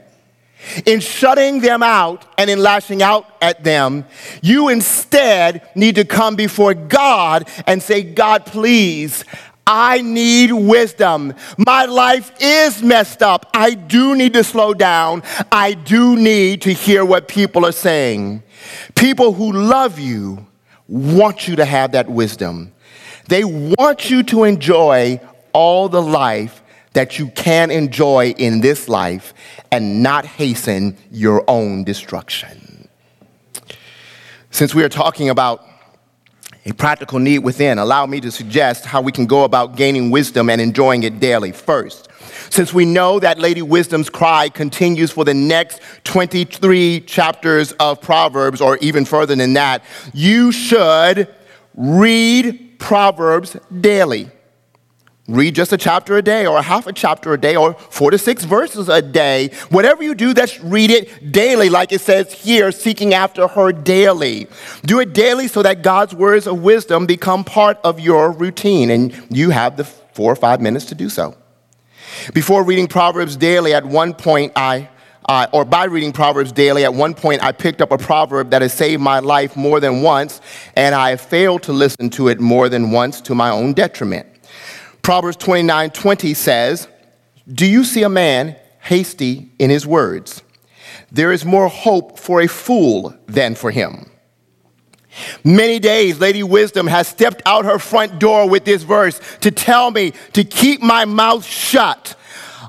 In 0.86 1.00
shutting 1.00 1.62
them 1.62 1.82
out 1.82 2.26
and 2.38 2.48
in 2.48 2.60
lashing 2.60 3.02
out 3.02 3.26
at 3.42 3.64
them, 3.64 4.06
you 4.44 4.70
instead 4.70 5.68
need 5.76 5.96
to 5.96 6.06
come 6.06 6.36
before 6.36 6.76
God 6.76 7.50
and 7.66 7.82
say, 7.82 8.04
God, 8.04 8.46
please, 8.46 9.26
I 9.66 10.02
need 10.02 10.52
wisdom. 10.52 11.34
My 11.58 11.86
life 11.86 12.32
is 12.40 12.84
messed 12.84 13.24
up. 13.24 13.48
I 13.54 13.74
do 13.74 14.16
need 14.16 14.34
to 14.34 14.44
slow 14.44 14.76
down. 14.76 15.24
I 15.52 15.74
do 15.74 16.16
need 16.16 16.62
to 16.64 16.74
hear 16.74 17.04
what 17.04 17.28
people 17.28 17.66
are 17.66 17.72
saying. 17.72 18.44
People 18.94 19.34
who 19.34 19.52
love 19.52 19.98
you 19.98 20.46
want 20.92 21.48
you 21.48 21.56
to 21.56 21.64
have 21.64 21.94
that 21.94 22.10
wisdom. 22.10 22.74
They 23.30 23.46
want 23.46 24.10
you 24.10 24.24
to 24.24 24.44
enjoy 24.44 25.22
all 25.54 25.88
the 25.88 26.02
life 26.02 26.62
that 26.94 27.18
you 27.18 27.30
can 27.30 27.72
enjoy 27.72 28.32
in 28.38 28.60
this 28.60 28.90
life 28.90 29.34
and 29.72 30.04
not 30.04 30.26
hasten 30.26 30.98
your 31.10 31.46
own 31.48 31.86
destruction. 31.86 32.90
Since 34.50 34.76
we 34.76 34.84
are 34.84 34.90
talking 34.90 35.30
about 35.30 35.66
a 36.66 36.74
practical 36.74 37.20
need 37.20 37.40
within, 37.40 37.80
allow 37.80 38.06
me 38.06 38.20
to 38.20 38.30
suggest 38.30 38.86
how 38.86 39.02
we 39.02 39.14
can 39.14 39.26
go 39.26 39.46
about 39.46 39.78
gaining 39.78 40.12
wisdom 40.12 40.50
and 40.50 40.60
enjoying 40.60 41.04
it 41.04 41.22
daily. 41.22 41.54
First, 41.54 42.10
since 42.50 42.74
we 42.74 42.86
know 42.86 43.20
that 43.20 43.40
Lady 43.40 43.62
Wisdom's 43.62 44.10
cry 44.10 44.50
continues 44.50 45.12
for 45.12 45.26
the 45.26 45.34
next 45.34 45.82
23 46.04 47.02
chapters 47.02 47.72
of 47.74 48.02
Proverbs, 48.02 48.62
or 48.62 48.78
even 48.78 49.06
further 49.06 49.36
than 49.36 49.54
that, 49.54 49.84
you 50.14 50.52
should 50.52 51.34
read 51.76 52.80
Proverbs 52.80 53.58
daily. 53.80 54.30
Read 55.28 55.56
just 55.56 55.72
a 55.72 55.78
chapter 55.78 56.18
a 56.18 56.22
day, 56.22 56.46
or 56.46 56.58
a 56.58 56.62
half 56.62 56.88
a 56.88 56.94
chapter 56.94 57.32
a 57.34 57.40
day, 57.40 57.56
or 57.56 57.74
four 57.74 58.12
to 58.12 58.18
six 58.18 58.44
verses 58.44 58.90
a 58.90 59.02
day. 59.02 59.50
Whatever 59.70 60.04
you 60.04 60.14
do, 60.14 60.34
just 60.34 60.60
read 60.62 60.90
it 60.90 61.32
daily, 61.32 61.70
like 61.70 61.92
it 61.94 62.02
says 62.02 62.34
here, 62.34 62.72
seeking 62.72 63.14
after 63.14 63.48
her 63.48 63.72
daily. 63.72 64.48
Do 64.84 65.00
it 65.00 65.14
daily 65.14 65.48
so 65.48 65.64
that 65.64 65.84
God's 65.84 66.14
words 66.14 66.48
of 66.48 66.62
wisdom 66.62 67.06
become 67.06 67.44
part 67.44 67.80
of 67.84 68.00
your 68.00 68.32
routine, 68.32 68.90
and 68.90 69.28
you 69.30 69.52
have 69.52 69.78
the 69.78 69.86
four 69.86 70.32
or 70.32 70.36
five 70.36 70.60
minutes 70.60 70.86
to 70.86 70.96
do 70.96 71.08
so. 71.08 71.36
Before 72.34 72.64
reading 72.64 72.88
Proverbs 72.88 73.36
daily, 73.36 73.74
at 73.74 73.86
one 73.86 74.14
point, 74.14 74.54
I, 74.56 74.90
uh, 75.28 75.48
or 75.52 75.66
by 75.66 75.86
reading 75.86 76.12
Proverbs 76.12 76.52
daily, 76.52 76.84
at 76.84 76.94
one 76.94 77.14
point, 77.14 77.44
I 77.44 77.52
picked 77.52 77.82
up 77.82 77.92
a 77.92 77.98
proverb 77.98 78.52
that 78.52 78.62
has 78.62 78.74
saved 78.74 79.02
my 79.02 79.20
life 79.20 79.56
more 79.56 79.80
than 79.80 80.02
once, 80.02 80.42
and 80.76 80.94
I 80.94 81.16
failed 81.16 81.64
to 81.64 81.74
listen 81.74 82.10
to 82.12 82.28
it 82.28 82.40
more 82.40 82.70
than 82.70 82.92
once 82.92 83.22
to 83.22 83.36
my 83.36 83.50
own 83.50 83.74
detriment. 83.74 84.28
Proverbs 85.02 85.38
29 85.38 85.90
20 85.90 86.34
says, 86.34 86.88
Do 87.52 87.66
you 87.66 87.84
see 87.84 88.04
a 88.04 88.10
man 88.10 88.56
hasty 88.82 89.52
in 89.58 89.70
his 89.70 89.88
words? 89.88 90.44
There 91.12 91.32
is 91.32 91.44
more 91.44 91.68
hope 91.68 92.20
for 92.20 92.42
a 92.42 92.48
fool 92.48 93.16
than 93.28 93.56
for 93.56 93.72
him. 93.72 94.11
Many 95.44 95.80
days, 95.80 96.20
Lady 96.20 96.44
Wisdom 96.44 96.88
has 96.88 97.08
stepped 97.08 97.42
out 97.46 97.66
her 97.66 97.80
front 97.80 98.20
door 98.20 98.48
with 98.50 98.66
this 98.66 98.84
verse 98.84 99.20
to 99.42 99.52
tell 99.52 99.92
me 99.92 100.14
to 100.34 100.44
keep 100.44 100.82
my 100.82 101.06
mouth 101.06 101.46
shut, 101.46 102.16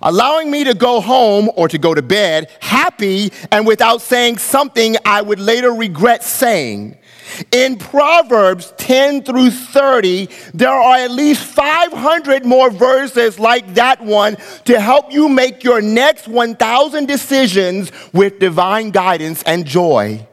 allowing 0.03 0.51
me 0.51 0.65
to 0.65 0.75
go 0.75 1.01
home 1.01 1.51
or 1.57 1.69
to 1.69 1.79
go 1.79 1.95
to 1.95 2.03
bed 2.03 2.51
happy 2.61 3.33
and 3.51 3.67
without 3.67 4.01
saying 4.01 4.39
something 4.39 4.97
I 5.05 5.23
would 5.23 5.39
later 5.39 5.73
regret 5.73 6.25
saying. 6.25 6.97
In 7.51 7.77
Proverbs 7.77 8.75
10 8.77 9.23
through 9.23 9.51
30, 9.51 10.29
there 10.53 10.71
are 10.71 10.97
at 10.97 11.11
least 11.11 11.43
500 11.45 12.45
more 12.45 12.71
verses 12.71 13.39
like 13.39 13.75
that 13.75 14.03
one 14.03 14.37
to 14.65 14.81
help 14.81 15.13
you 15.13 15.29
make 15.29 15.65
your 15.65 15.81
next 15.81 16.29
1,000 16.29 17.07
decisions 17.07 17.93
with 18.13 18.39
divine 18.39 18.91
guidance 18.91 19.43
and 19.45 19.65
joy. 19.65 20.27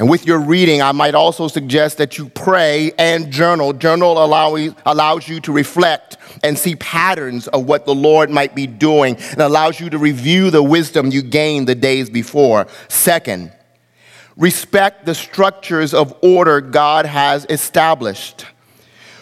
And 0.00 0.08
with 0.08 0.26
your 0.26 0.40
reading, 0.40 0.80
I 0.80 0.92
might 0.92 1.14
also 1.14 1.46
suggest 1.46 1.98
that 1.98 2.16
you 2.16 2.30
pray 2.30 2.90
and 2.96 3.30
journal. 3.30 3.74
Journal 3.74 4.24
allow, 4.24 4.56
allows 4.86 5.28
you 5.28 5.40
to 5.40 5.52
reflect 5.52 6.16
and 6.42 6.58
see 6.58 6.74
patterns 6.76 7.48
of 7.48 7.66
what 7.66 7.84
the 7.84 7.94
Lord 7.94 8.30
might 8.30 8.54
be 8.54 8.66
doing 8.66 9.16
and 9.16 9.40
allows 9.42 9.78
you 9.78 9.90
to 9.90 9.98
review 9.98 10.50
the 10.50 10.62
wisdom 10.62 11.10
you 11.10 11.20
gained 11.20 11.68
the 11.68 11.74
days 11.74 12.08
before. 12.08 12.66
Second, 12.88 13.52
respect 14.38 15.04
the 15.04 15.14
structures 15.14 15.92
of 15.92 16.16
order 16.22 16.62
God 16.62 17.04
has 17.04 17.44
established. 17.50 18.46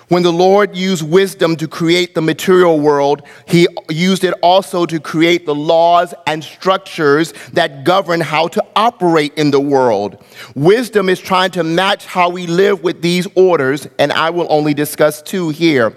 When 0.09 0.23
the 0.23 0.33
Lord 0.33 0.75
used 0.75 1.03
wisdom 1.03 1.55
to 1.57 1.69
create 1.69 2.15
the 2.15 2.23
material 2.23 2.81
world, 2.81 3.23
He 3.47 3.69
used 3.91 4.25
it 4.25 4.33
also 4.43 4.87
to 4.87 4.99
create 4.99 5.45
the 5.45 5.55
laws 5.55 6.15
and 6.27 6.43
structures 6.43 7.35
that 7.53 7.85
govern 7.85 8.23
how 8.23 8.49
to 8.49 8.65
operate 8.75 9.35
in 9.35 9.51
the 9.51 9.61
world. 9.61 10.25
Wisdom 10.55 11.11
is 11.11 11.21
trying 11.21 11.51
to 11.53 11.63
match 11.63 12.07
how 12.07 12.31
we 12.31 12.47
live 12.47 12.83
with 12.83 13.03
these 13.03 13.27
orders, 13.35 13.87
and 13.99 14.11
I 14.13 14.31
will 14.31 14.47
only 14.49 14.73
discuss 14.73 15.21
two 15.21 15.51
here. 15.51 15.91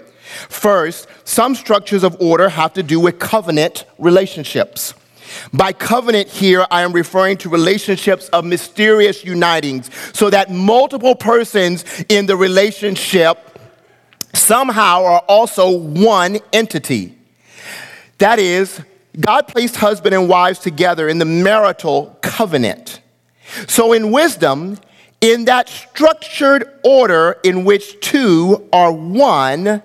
First, 0.48 1.08
some 1.24 1.54
structures 1.54 2.04
of 2.04 2.16
order 2.20 2.50
have 2.50 2.74
to 2.74 2.82
do 2.82 3.00
with 3.00 3.18
covenant 3.18 3.86
relationships. 3.98 4.92
By 5.54 5.72
covenant 5.72 6.28
here, 6.28 6.66
I 6.70 6.82
am 6.82 6.92
referring 6.92 7.38
to 7.38 7.48
relationships 7.48 8.28
of 8.28 8.44
mysterious 8.44 9.24
unitings, 9.24 9.90
so 10.14 10.28
that 10.28 10.50
multiple 10.50 11.14
persons 11.14 12.04
in 12.10 12.26
the 12.26 12.36
relationship 12.36 13.51
somehow 14.32 15.04
are 15.04 15.24
also 15.28 15.70
one 15.70 16.38
entity. 16.52 17.16
That 18.18 18.38
is, 18.38 18.80
God 19.18 19.48
placed 19.48 19.76
husband 19.76 20.14
and 20.14 20.28
wives 20.28 20.58
together 20.58 21.08
in 21.08 21.18
the 21.18 21.24
marital 21.24 22.16
covenant. 22.22 23.00
So, 23.68 23.92
in 23.92 24.10
wisdom, 24.10 24.78
in 25.20 25.44
that 25.44 25.68
structured 25.68 26.80
order 26.84 27.38
in 27.42 27.64
which 27.64 28.00
two 28.00 28.68
are 28.72 28.92
one, 28.92 29.82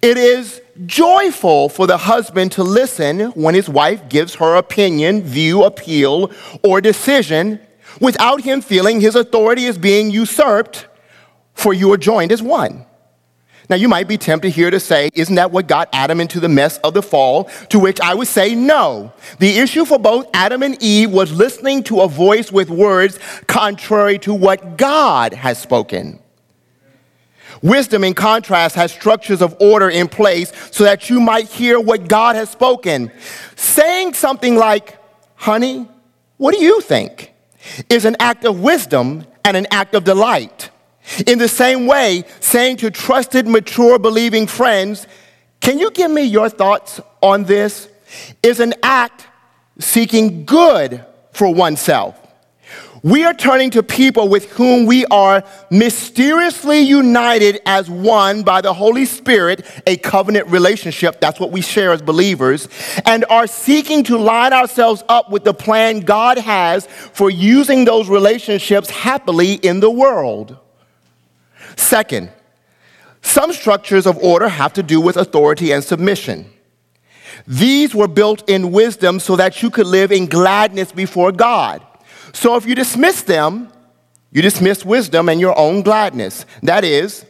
it 0.00 0.16
is 0.16 0.60
joyful 0.86 1.68
for 1.68 1.86
the 1.86 1.98
husband 1.98 2.52
to 2.52 2.62
listen 2.62 3.26
when 3.32 3.54
his 3.54 3.68
wife 3.68 4.08
gives 4.08 4.34
her 4.36 4.56
opinion, 4.56 5.22
view, 5.22 5.64
appeal, 5.64 6.32
or 6.62 6.80
decision 6.80 7.60
without 8.00 8.40
him 8.40 8.60
feeling 8.60 9.00
his 9.00 9.14
authority 9.14 9.66
is 9.66 9.78
being 9.78 10.10
usurped, 10.10 10.86
for 11.54 11.74
you 11.74 11.92
are 11.92 11.98
joined 11.98 12.32
as 12.32 12.42
one. 12.42 12.86
Now, 13.72 13.76
you 13.76 13.88
might 13.88 14.06
be 14.06 14.18
tempted 14.18 14.50
here 14.50 14.70
to 14.70 14.78
say, 14.78 15.08
isn't 15.14 15.36
that 15.36 15.50
what 15.50 15.66
got 15.66 15.88
Adam 15.94 16.20
into 16.20 16.40
the 16.40 16.48
mess 16.50 16.76
of 16.84 16.92
the 16.92 17.00
fall? 17.00 17.44
To 17.70 17.78
which 17.78 18.02
I 18.02 18.12
would 18.12 18.28
say, 18.28 18.54
no. 18.54 19.14
The 19.38 19.56
issue 19.60 19.86
for 19.86 19.98
both 19.98 20.26
Adam 20.34 20.62
and 20.62 20.76
Eve 20.82 21.10
was 21.10 21.32
listening 21.32 21.82
to 21.84 22.02
a 22.02 22.06
voice 22.06 22.52
with 22.52 22.68
words 22.68 23.18
contrary 23.46 24.18
to 24.18 24.34
what 24.34 24.76
God 24.76 25.32
has 25.32 25.56
spoken. 25.58 26.18
Wisdom, 27.62 28.04
in 28.04 28.12
contrast, 28.12 28.74
has 28.74 28.92
structures 28.92 29.40
of 29.40 29.56
order 29.58 29.88
in 29.88 30.06
place 30.06 30.52
so 30.70 30.84
that 30.84 31.08
you 31.08 31.18
might 31.18 31.48
hear 31.48 31.80
what 31.80 32.08
God 32.08 32.36
has 32.36 32.50
spoken. 32.50 33.10
Saying 33.56 34.12
something 34.12 34.54
like, 34.54 34.98
honey, 35.34 35.88
what 36.36 36.54
do 36.54 36.62
you 36.62 36.82
think? 36.82 37.32
is 37.88 38.04
an 38.04 38.16
act 38.20 38.44
of 38.44 38.60
wisdom 38.60 39.24
and 39.44 39.56
an 39.56 39.66
act 39.70 39.94
of 39.94 40.04
delight. 40.04 40.70
In 41.26 41.38
the 41.38 41.48
same 41.48 41.86
way, 41.86 42.24
saying 42.40 42.78
to 42.78 42.90
trusted, 42.90 43.46
mature, 43.46 43.98
believing 43.98 44.46
friends, 44.46 45.06
Can 45.60 45.78
you 45.78 45.90
give 45.90 46.10
me 46.10 46.22
your 46.22 46.48
thoughts 46.48 47.00
on 47.20 47.44
this? 47.44 47.88
is 48.42 48.60
an 48.60 48.74
act 48.82 49.26
seeking 49.78 50.44
good 50.44 51.04
for 51.32 51.52
oneself. 51.52 52.18
We 53.04 53.24
are 53.24 53.34
turning 53.34 53.70
to 53.70 53.82
people 53.82 54.28
with 54.28 54.48
whom 54.52 54.86
we 54.86 55.04
are 55.06 55.42
mysteriously 55.72 56.82
united 56.82 57.60
as 57.66 57.90
one 57.90 58.44
by 58.44 58.60
the 58.60 58.72
Holy 58.72 59.06
Spirit, 59.06 59.66
a 59.88 59.96
covenant 59.96 60.46
relationship. 60.46 61.20
That's 61.20 61.40
what 61.40 61.50
we 61.50 61.62
share 61.62 61.90
as 61.90 62.00
believers, 62.00 62.68
and 63.04 63.24
are 63.28 63.48
seeking 63.48 64.04
to 64.04 64.16
line 64.18 64.52
ourselves 64.52 65.02
up 65.08 65.30
with 65.30 65.42
the 65.42 65.52
plan 65.52 66.00
God 66.00 66.38
has 66.38 66.86
for 66.86 67.28
using 67.28 67.84
those 67.84 68.08
relationships 68.08 68.88
happily 68.88 69.54
in 69.54 69.80
the 69.80 69.90
world. 69.90 70.56
Second, 71.76 72.30
some 73.22 73.52
structures 73.52 74.06
of 74.06 74.18
order 74.18 74.48
have 74.48 74.72
to 74.74 74.82
do 74.82 75.00
with 75.00 75.16
authority 75.16 75.72
and 75.72 75.82
submission. 75.82 76.50
These 77.46 77.94
were 77.94 78.08
built 78.08 78.48
in 78.48 78.72
wisdom 78.72 79.20
so 79.20 79.36
that 79.36 79.62
you 79.62 79.70
could 79.70 79.86
live 79.86 80.12
in 80.12 80.26
gladness 80.26 80.92
before 80.92 81.32
God. 81.32 81.84
So 82.32 82.56
if 82.56 82.66
you 82.66 82.74
dismiss 82.74 83.22
them, 83.22 83.72
you 84.30 84.42
dismiss 84.42 84.84
wisdom 84.84 85.28
and 85.28 85.40
your 85.40 85.56
own 85.58 85.82
gladness. 85.82 86.46
That 86.62 86.84
is, 86.84 87.24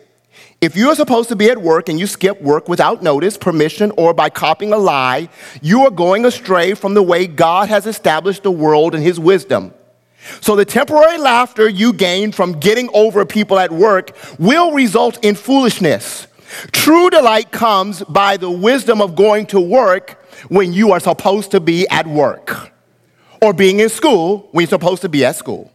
if 0.60 0.76
you 0.76 0.88
are 0.88 0.94
supposed 0.94 1.28
to 1.30 1.36
be 1.36 1.50
at 1.50 1.60
work 1.60 1.88
and 1.88 1.98
you 1.98 2.06
skip 2.06 2.40
work 2.40 2.68
without 2.68 3.02
notice, 3.02 3.36
permission, 3.36 3.90
or 3.96 4.14
by 4.14 4.30
copying 4.30 4.72
a 4.72 4.78
lie, 4.78 5.28
you 5.60 5.80
are 5.82 5.90
going 5.90 6.24
astray 6.24 6.74
from 6.74 6.94
the 6.94 7.02
way 7.02 7.26
God 7.26 7.68
has 7.68 7.86
established 7.86 8.44
the 8.44 8.52
world 8.52 8.94
and 8.94 9.02
his 9.02 9.18
wisdom. 9.18 9.74
So 10.40 10.56
the 10.56 10.64
temporary 10.64 11.18
laughter 11.18 11.68
you 11.68 11.92
gain 11.92 12.32
from 12.32 12.58
getting 12.58 12.88
over 12.94 13.24
people 13.24 13.58
at 13.58 13.72
work 13.72 14.16
will 14.38 14.72
result 14.72 15.24
in 15.24 15.34
foolishness. 15.34 16.26
True 16.72 17.10
delight 17.10 17.50
comes 17.50 18.02
by 18.04 18.36
the 18.36 18.50
wisdom 18.50 19.00
of 19.00 19.14
going 19.14 19.46
to 19.46 19.60
work 19.60 20.22
when 20.48 20.72
you 20.72 20.92
are 20.92 21.00
supposed 21.00 21.50
to 21.52 21.60
be 21.60 21.88
at 21.88 22.06
work 22.06 22.72
or 23.40 23.52
being 23.52 23.80
in 23.80 23.88
school 23.88 24.48
when 24.52 24.62
you're 24.62 24.68
supposed 24.68 25.02
to 25.02 25.08
be 25.08 25.24
at 25.24 25.36
school. 25.36 25.72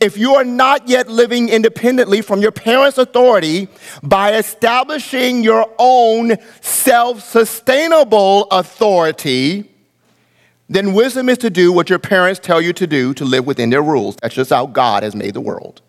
If 0.00 0.16
you 0.16 0.34
are 0.34 0.44
not 0.44 0.88
yet 0.88 1.08
living 1.08 1.48
independently 1.48 2.22
from 2.22 2.40
your 2.40 2.52
parents' 2.52 2.96
authority 2.96 3.68
by 4.02 4.34
establishing 4.34 5.42
your 5.42 5.70
own 5.78 6.36
self 6.60 7.22
sustainable 7.22 8.44
authority, 8.50 9.73
then 10.68 10.94
wisdom 10.94 11.28
is 11.28 11.38
to 11.38 11.50
do 11.50 11.72
what 11.72 11.90
your 11.90 11.98
parents 11.98 12.40
tell 12.40 12.60
you 12.60 12.72
to 12.72 12.86
do 12.86 13.12
to 13.14 13.24
live 13.24 13.46
within 13.46 13.70
their 13.70 13.82
rules. 13.82 14.16
That's 14.22 14.34
just 14.34 14.50
how 14.50 14.66
God 14.66 15.02
has 15.02 15.14
made 15.14 15.34
the 15.34 15.40
world. 15.40 15.82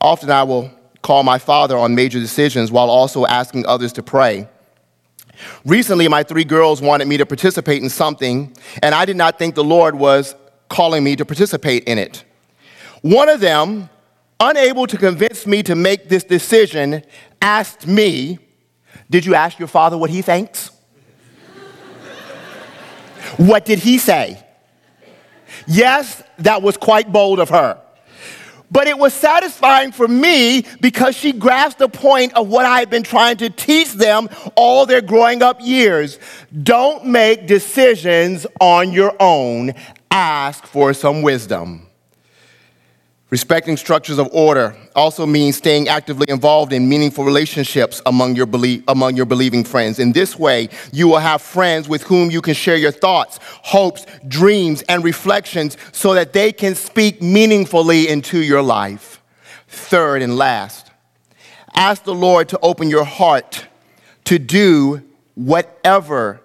Often 0.00 0.30
I 0.30 0.42
will 0.42 0.70
call 1.00 1.22
my 1.22 1.38
father 1.38 1.76
on 1.76 1.94
major 1.94 2.18
decisions 2.18 2.72
while 2.72 2.90
also 2.90 3.24
asking 3.26 3.66
others 3.66 3.92
to 3.94 4.02
pray. 4.02 4.48
Recently, 5.64 6.08
my 6.08 6.22
three 6.22 6.44
girls 6.44 6.82
wanted 6.82 7.06
me 7.08 7.16
to 7.16 7.26
participate 7.26 7.82
in 7.82 7.88
something, 7.88 8.54
and 8.82 8.94
I 8.94 9.04
did 9.04 9.16
not 9.16 9.38
think 9.38 9.54
the 9.54 9.64
Lord 9.64 9.94
was 9.94 10.34
calling 10.68 11.04
me 11.04 11.16
to 11.16 11.24
participate 11.24 11.84
in 11.84 11.98
it. 11.98 12.24
One 13.02 13.28
of 13.28 13.40
them, 13.40 13.90
unable 14.40 14.86
to 14.86 14.96
convince 14.96 15.46
me 15.46 15.62
to 15.64 15.74
make 15.74 16.08
this 16.08 16.24
decision, 16.24 17.02
asked 17.40 17.86
me, 17.86 18.38
Did 19.08 19.24
you 19.24 19.34
ask 19.34 19.58
your 19.58 19.68
father 19.68 19.96
what 19.96 20.10
he 20.10 20.22
thinks? 20.22 20.71
What 23.36 23.64
did 23.64 23.78
he 23.78 23.98
say? 23.98 24.44
Yes, 25.66 26.22
that 26.38 26.62
was 26.62 26.76
quite 26.76 27.12
bold 27.12 27.40
of 27.40 27.50
her. 27.50 27.78
But 28.70 28.86
it 28.86 28.96
was 28.96 29.12
satisfying 29.12 29.92
for 29.92 30.08
me 30.08 30.64
because 30.80 31.14
she 31.14 31.32
grasped 31.32 31.78
the 31.78 31.90
point 31.90 32.32
of 32.32 32.48
what 32.48 32.64
I 32.64 32.78
had 32.78 32.88
been 32.88 33.02
trying 33.02 33.36
to 33.38 33.50
teach 33.50 33.92
them 33.92 34.30
all 34.56 34.86
their 34.86 35.02
growing 35.02 35.42
up 35.42 35.60
years. 35.60 36.18
Don't 36.62 37.04
make 37.04 37.46
decisions 37.46 38.46
on 38.60 38.92
your 38.92 39.14
own, 39.20 39.74
ask 40.10 40.64
for 40.64 40.94
some 40.94 41.20
wisdom. 41.20 41.86
Respecting 43.32 43.78
structures 43.78 44.18
of 44.18 44.28
order 44.34 44.76
also 44.94 45.24
means 45.24 45.56
staying 45.56 45.88
actively 45.88 46.26
involved 46.28 46.70
in 46.70 46.86
meaningful 46.86 47.24
relationships 47.24 48.02
among 48.04 48.36
your, 48.36 48.46
among 48.88 49.16
your 49.16 49.24
believing 49.24 49.64
friends. 49.64 49.98
In 49.98 50.12
this 50.12 50.38
way, 50.38 50.68
you 50.92 51.08
will 51.08 51.16
have 51.18 51.40
friends 51.40 51.88
with 51.88 52.02
whom 52.02 52.30
you 52.30 52.42
can 52.42 52.52
share 52.52 52.76
your 52.76 52.90
thoughts, 52.90 53.40
hopes, 53.42 54.04
dreams, 54.28 54.82
and 54.82 55.02
reflections 55.02 55.78
so 55.92 56.12
that 56.12 56.34
they 56.34 56.52
can 56.52 56.74
speak 56.74 57.22
meaningfully 57.22 58.06
into 58.06 58.38
your 58.38 58.60
life. 58.60 59.22
Third 59.66 60.20
and 60.20 60.36
last, 60.36 60.90
ask 61.74 62.04
the 62.04 62.14
Lord 62.14 62.50
to 62.50 62.58
open 62.60 62.90
your 62.90 63.04
heart 63.04 63.66
to 64.24 64.38
do 64.38 65.00
whatever 65.36 66.42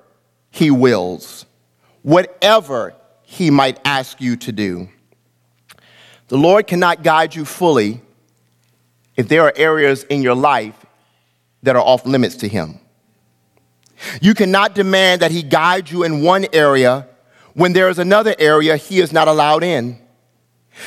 He 0.51 0.71
wills, 0.71 1.45
whatever 2.03 2.95
He 3.23 3.49
might 3.49 3.77
ask 3.83 4.21
you 4.21 4.37
to 4.37 4.53
do. 4.53 4.87
The 6.27 6.37
Lord 6.37 6.67
cannot 6.67 7.03
guide 7.03 7.35
you 7.35 7.45
fully 7.45 8.01
if 9.15 9.27
there 9.27 9.43
are 9.43 9.53
areas 9.55 10.03
in 10.03 10.21
your 10.21 10.35
life 10.35 10.85
that 11.63 11.75
are 11.75 11.81
off 11.81 12.05
limits 12.05 12.35
to 12.37 12.47
Him. 12.47 12.79
You 14.21 14.33
cannot 14.33 14.75
demand 14.75 15.21
that 15.21 15.31
He 15.31 15.41
guide 15.41 15.89
you 15.89 16.03
in 16.03 16.21
one 16.21 16.45
area 16.53 17.07
when 17.53 17.73
there 17.73 17.89
is 17.89 17.97
another 17.97 18.35
area 18.37 18.77
He 18.77 18.99
is 18.99 19.11
not 19.11 19.27
allowed 19.27 19.63
in. 19.63 19.99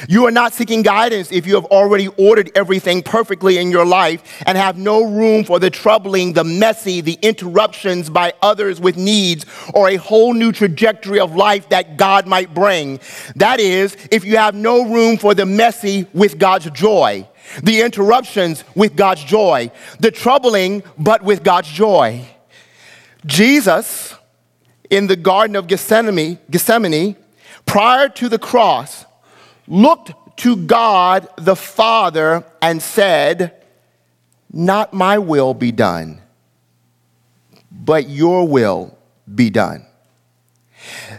You 0.09 0.26
are 0.26 0.31
not 0.31 0.55
seeking 0.55 0.83
guidance 0.83 1.33
if 1.33 1.46
you 1.46 1.55
have 1.55 1.64
already 1.66 2.09
ordered 2.16 2.50
everything 2.55 3.03
perfectly 3.03 3.59
in 3.59 3.70
your 3.70 3.85
life 3.85 4.42
and 4.46 4.57
have 4.57 4.76
no 4.76 5.05
room 5.05 5.44
for 5.44 5.59
the 5.59 5.70
troubling, 5.70 6.33
the 6.33 6.44
messy, 6.44 7.00
the 7.00 7.18
interruptions 7.22 8.11
by 8.11 8.33
others 8.42 8.81
with 8.81 8.96
needs 8.96 9.46
or 9.74 9.88
a 9.88 9.96
whole 9.96 10.35
new 10.35 10.53
trajectory 10.53 11.20
of 11.20 11.35
life 11.35 11.68
that 11.70 11.96
God 11.96 12.26
might 12.26 12.55
bring. 12.55 13.00
That 13.37 13.61
is, 13.61 13.96
if 14.11 14.24
you 14.24 14.37
have 14.37 14.55
no 14.55 14.85
room 14.85 15.16
for 15.16 15.35
the 15.35 15.46
messy 15.46 16.07
with 16.12 16.38
God's 16.38 16.70
joy, 16.70 17.29
the 17.62 17.81
interruptions 17.81 18.64
with 18.74 18.96
God's 18.96 19.24
joy, 19.24 19.70
the 19.98 20.11
troubling 20.11 20.83
but 20.98 21.22
with 21.22 21.42
God's 21.42 21.68
joy. 21.68 22.26
Jesus 23.26 24.14
in 24.88 25.07
the 25.07 25.16
Garden 25.16 25.57
of 25.57 25.66
Gethsemane, 25.66 26.38
Gethsemane 26.50 27.16
prior 27.66 28.09
to 28.09 28.29
the 28.29 28.38
cross, 28.38 29.05
looked 29.70 30.12
to 30.38 30.56
God 30.56 31.28
the 31.37 31.56
Father 31.56 32.44
and 32.61 32.83
said, 32.83 33.62
Not 34.52 34.92
my 34.92 35.18
will 35.18 35.54
be 35.54 35.72
done, 35.72 36.20
but 37.70 38.09
your 38.09 38.46
will 38.46 38.98
be 39.33 39.48
done. 39.48 39.87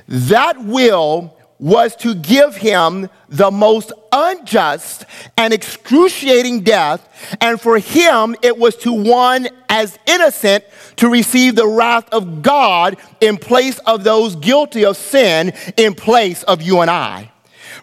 That 0.07 0.63
will 0.63 1.35
was 1.57 1.95
to 1.95 2.15
give 2.15 2.55
him 2.55 3.07
the 3.29 3.51
most 3.51 3.93
unjust 4.11 5.05
and 5.37 5.53
excruciating 5.53 6.61
death, 6.61 7.37
and 7.39 7.61
for 7.61 7.77
him 7.77 8.35
it 8.41 8.57
was 8.57 8.75
to 8.77 8.91
one 8.91 9.47
as 9.69 9.97
innocent 10.07 10.63
to 10.95 11.07
receive 11.07 11.55
the 11.55 11.67
wrath 11.67 12.09
of 12.11 12.41
God 12.41 12.97
in 13.21 13.37
place 13.37 13.77
of 13.79 14.03
those 14.03 14.35
guilty 14.35 14.83
of 14.83 14.97
sin, 14.97 15.53
in 15.77 15.93
place 15.93 16.41
of 16.43 16.63
you 16.63 16.81
and 16.81 16.89
I. 16.89 17.31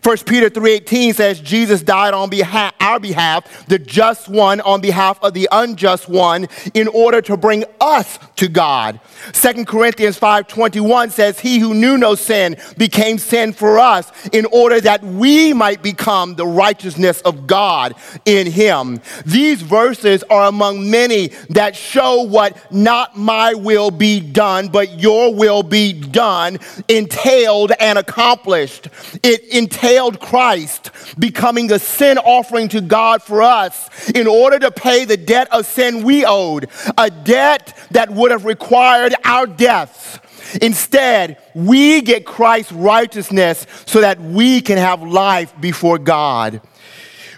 1 0.03 0.17
Peter 0.27 0.49
3:18 0.49 1.15
says 1.15 1.41
Jesus 1.41 1.83
died 1.83 2.15
on 2.15 2.31
behalf, 2.31 2.73
our 2.81 3.01
behalf, 3.01 3.67
the 3.67 3.79
just 3.79 4.29
one 4.29 4.61
on 4.61 4.81
behalf 4.81 5.19
of 5.23 5.35
the 5.35 5.49
unjust 5.51 6.09
one 6.09 6.49
in 6.75 6.89
order 6.89 7.21
to 7.23 7.37
bring 7.37 7.65
us 7.81 8.19
to 8.37 8.49
God. 8.49 9.01
2 9.33 9.67
Corinthians 9.67 10.19
5:21 10.19 11.11
says 11.11 11.41
he 11.41 11.59
who 11.59 11.75
knew 11.75 11.99
no 11.99 12.15
sin 12.15 12.57
became 12.77 13.19
sin 13.19 13.53
for 13.53 13.79
us 13.79 14.11
in 14.33 14.47
order 14.47 14.81
that 14.81 15.03
we 15.03 15.53
might 15.53 15.83
become 15.83 16.37
the 16.37 16.47
righteousness 16.47 17.21
of 17.23 17.47
God 17.47 17.95
in 18.25 18.47
him. 18.47 19.01
These 19.27 19.63
verses 19.63 20.23
are 20.31 20.47
among 20.47 20.91
many 20.91 21.29
that 21.51 21.75
show 21.75 22.23
what 22.23 22.57
not 22.73 23.17
my 23.17 23.55
will 23.55 23.91
be 23.91 24.21
done 24.21 24.69
but 24.69 25.01
your 25.01 25.35
will 25.35 25.63
be 25.63 25.93
done 25.93 26.59
entailed 26.89 27.73
and 27.81 27.99
accomplished. 27.99 28.89
It 29.23 29.43
entailed 29.89 30.21
Christ 30.21 30.91
becoming 31.19 31.67
the 31.67 31.79
sin 31.79 32.19
offering 32.19 32.69
to 32.69 32.81
God 32.81 33.23
for 33.23 33.43
us 33.43 34.11
in 34.11 34.27
order 34.27 34.59
to 34.59 34.71
pay 34.71 35.05
the 35.07 35.17
debt 35.17 35.49
of 35.51 35.67
sin 35.67 36.05
we 36.05 36.27
owed, 36.27 36.69
a 36.99 37.11
debt 37.11 37.77
that 37.93 38.11
would 38.11 38.31
have 38.31 38.45
required 38.45 39.15
our 39.25 39.47
deaths. 39.47 40.19
Instead, 40.61 41.39
we 41.55 42.03
get 42.03 42.27
Christ's 42.27 42.73
righteousness 42.73 43.67
so 43.87 44.01
that 44.03 44.21
we 44.21 44.61
can 44.61 44.79
have 44.79 45.03
life 45.03 45.59
before 45.61 45.99
God. 45.99 46.61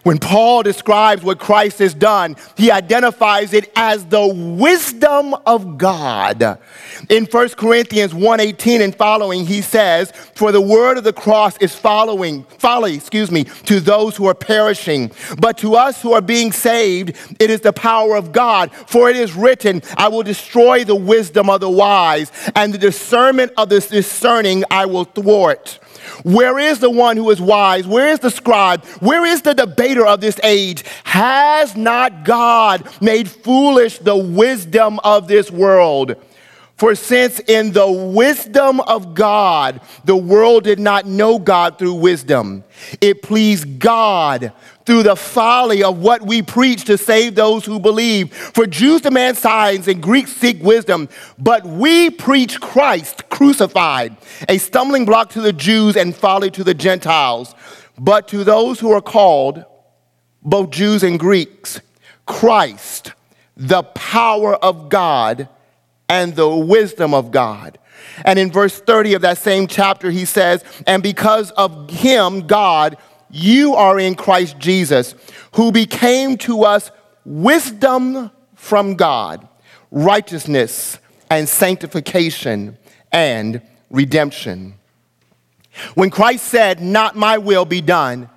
When 0.02 0.18
Paul 0.18 0.62
describes 0.62 1.22
what 1.22 1.38
Christ 1.38 1.78
has 1.80 1.92
done, 1.92 2.36
he 2.56 2.70
identifies 2.70 3.52
it 3.52 3.70
as 3.76 4.06
the 4.06 4.26
wisdom 4.26 5.34
of 5.44 5.76
God. 5.76 6.58
In 7.10 7.26
1 7.26 7.56
Corinthians 7.56 8.14
1:18 8.14 8.80
and 8.80 8.94
following, 8.94 9.46
he 9.46 9.60
says, 9.60 10.10
"For 10.34 10.52
the 10.52 10.60
word 10.60 10.96
of 10.96 11.04
the 11.04 11.12
cross 11.12 11.54
is 11.60 11.74
following 11.74 12.46
folly, 12.58 12.94
excuse 12.94 13.30
me, 13.30 13.44
to 13.66 13.78
those 13.78 14.16
who 14.16 14.26
are 14.26 14.34
perishing, 14.34 15.10
but 15.38 15.58
to 15.58 15.76
us 15.76 16.00
who 16.00 16.14
are 16.14 16.22
being 16.22 16.50
saved, 16.50 17.14
it 17.38 17.50
is 17.50 17.60
the 17.60 17.72
power 17.72 18.16
of 18.16 18.32
God. 18.32 18.70
For 18.86 19.10
it 19.10 19.16
is 19.16 19.34
written, 19.34 19.82
I 19.98 20.08
will 20.08 20.22
destroy 20.22 20.82
the 20.82 20.94
wisdom 20.94 21.50
of 21.50 21.60
the 21.60 21.70
wise, 21.70 22.32
and 22.56 22.72
the 22.72 22.78
discernment 22.78 23.52
of 23.58 23.68
the 23.68 23.80
discerning 23.80 24.64
I 24.70 24.86
will 24.86 25.04
thwart." 25.04 25.78
Where 26.22 26.58
is 26.58 26.80
the 26.80 26.90
one 26.90 27.16
who 27.16 27.30
is 27.30 27.40
wise? 27.40 27.86
Where 27.86 28.08
is 28.08 28.20
the 28.20 28.30
scribe? 28.30 28.84
Where 29.00 29.24
is 29.24 29.42
the 29.42 29.54
debater 29.54 30.06
of 30.06 30.20
this 30.20 30.38
age? 30.42 30.84
Has 31.04 31.76
not 31.76 32.24
God 32.24 32.88
made 33.00 33.28
foolish 33.30 33.98
the 33.98 34.16
wisdom 34.16 34.98
of 35.04 35.28
this 35.28 35.50
world? 35.50 36.16
For 36.76 36.94
since 36.94 37.40
in 37.40 37.72
the 37.72 37.90
wisdom 37.90 38.80
of 38.80 39.14
God, 39.14 39.82
the 40.04 40.16
world 40.16 40.64
did 40.64 40.80
not 40.80 41.04
know 41.04 41.38
God 41.38 41.78
through 41.78 41.92
wisdom, 41.92 42.64
it 43.02 43.22
pleased 43.22 43.78
God 43.78 44.52
through 44.90 45.04
the 45.04 45.14
folly 45.14 45.84
of 45.84 46.00
what 46.00 46.20
we 46.20 46.42
preach 46.42 46.82
to 46.82 46.98
save 46.98 47.36
those 47.36 47.64
who 47.64 47.78
believe. 47.78 48.34
For 48.34 48.66
Jews 48.66 49.02
demand 49.02 49.38
signs 49.38 49.86
and 49.86 50.02
Greeks 50.02 50.32
seek 50.32 50.60
wisdom, 50.60 51.08
but 51.38 51.64
we 51.64 52.10
preach 52.10 52.60
Christ 52.60 53.28
crucified, 53.28 54.16
a 54.48 54.58
stumbling 54.58 55.04
block 55.04 55.30
to 55.30 55.40
the 55.40 55.52
Jews 55.52 55.96
and 55.96 56.12
folly 56.12 56.50
to 56.50 56.64
the 56.64 56.74
Gentiles. 56.74 57.54
But 58.00 58.26
to 58.28 58.42
those 58.42 58.80
who 58.80 58.90
are 58.90 59.00
called, 59.00 59.64
both 60.42 60.70
Jews 60.70 61.04
and 61.04 61.20
Greeks, 61.20 61.80
Christ, 62.26 63.12
the 63.56 63.84
power 63.84 64.56
of 64.56 64.88
God 64.88 65.48
and 66.08 66.34
the 66.34 66.48
wisdom 66.48 67.14
of 67.14 67.30
God. 67.30 67.78
And 68.24 68.40
in 68.40 68.50
verse 68.50 68.80
30 68.80 69.14
of 69.14 69.22
that 69.22 69.38
same 69.38 69.68
chapter, 69.68 70.10
he 70.10 70.24
says, 70.24 70.64
And 70.88 71.00
because 71.00 71.52
of 71.52 71.88
him, 71.90 72.48
God, 72.48 72.96
you 73.30 73.74
are 73.74 73.98
in 73.98 74.14
Christ 74.14 74.58
Jesus, 74.58 75.14
who 75.54 75.72
became 75.72 76.36
to 76.38 76.64
us 76.64 76.90
wisdom 77.24 78.30
from 78.54 78.94
God, 78.94 79.46
righteousness 79.90 80.98
and 81.30 81.48
sanctification 81.48 82.76
and 83.12 83.62
redemption. 83.90 84.74
When 85.94 86.10
Christ 86.10 86.46
said, 86.46 86.80
Not 86.80 87.16
my 87.16 87.38
will 87.38 87.64
be 87.64 87.80
done, 87.80 88.28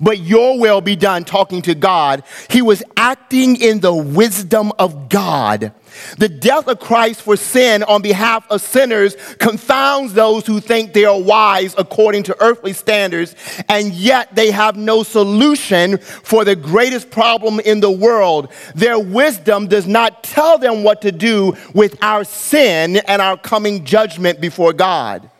but 0.00 0.18
your 0.18 0.58
will 0.58 0.80
be 0.80 0.96
done, 0.96 1.24
talking 1.24 1.62
to 1.62 1.74
God, 1.74 2.22
he 2.48 2.62
was 2.62 2.82
acting 2.96 3.56
in 3.56 3.80
the 3.80 3.94
wisdom 3.94 4.72
of 4.78 5.08
God. 5.08 5.72
The 6.18 6.28
death 6.28 6.68
of 6.68 6.78
Christ 6.80 7.22
for 7.22 7.36
sin 7.36 7.82
on 7.82 8.02
behalf 8.02 8.44
of 8.50 8.60
sinners 8.60 9.16
confounds 9.38 10.12
those 10.12 10.46
who 10.46 10.60
think 10.60 10.92
they 10.92 11.04
are 11.04 11.20
wise 11.20 11.74
according 11.78 12.24
to 12.24 12.36
earthly 12.40 12.72
standards, 12.72 13.34
and 13.68 13.92
yet 13.92 14.34
they 14.34 14.50
have 14.50 14.76
no 14.76 15.02
solution 15.02 15.98
for 15.98 16.44
the 16.44 16.56
greatest 16.56 17.10
problem 17.10 17.60
in 17.60 17.80
the 17.80 17.90
world. 17.90 18.52
Their 18.74 18.98
wisdom 18.98 19.66
does 19.66 19.86
not 19.86 20.22
tell 20.22 20.58
them 20.58 20.82
what 20.82 21.02
to 21.02 21.12
do 21.12 21.56
with 21.74 21.96
our 22.02 22.24
sin 22.24 22.96
and 22.96 23.22
our 23.22 23.36
coming 23.36 23.84
judgment 23.84 24.40
before 24.40 24.72
God. 24.72 25.30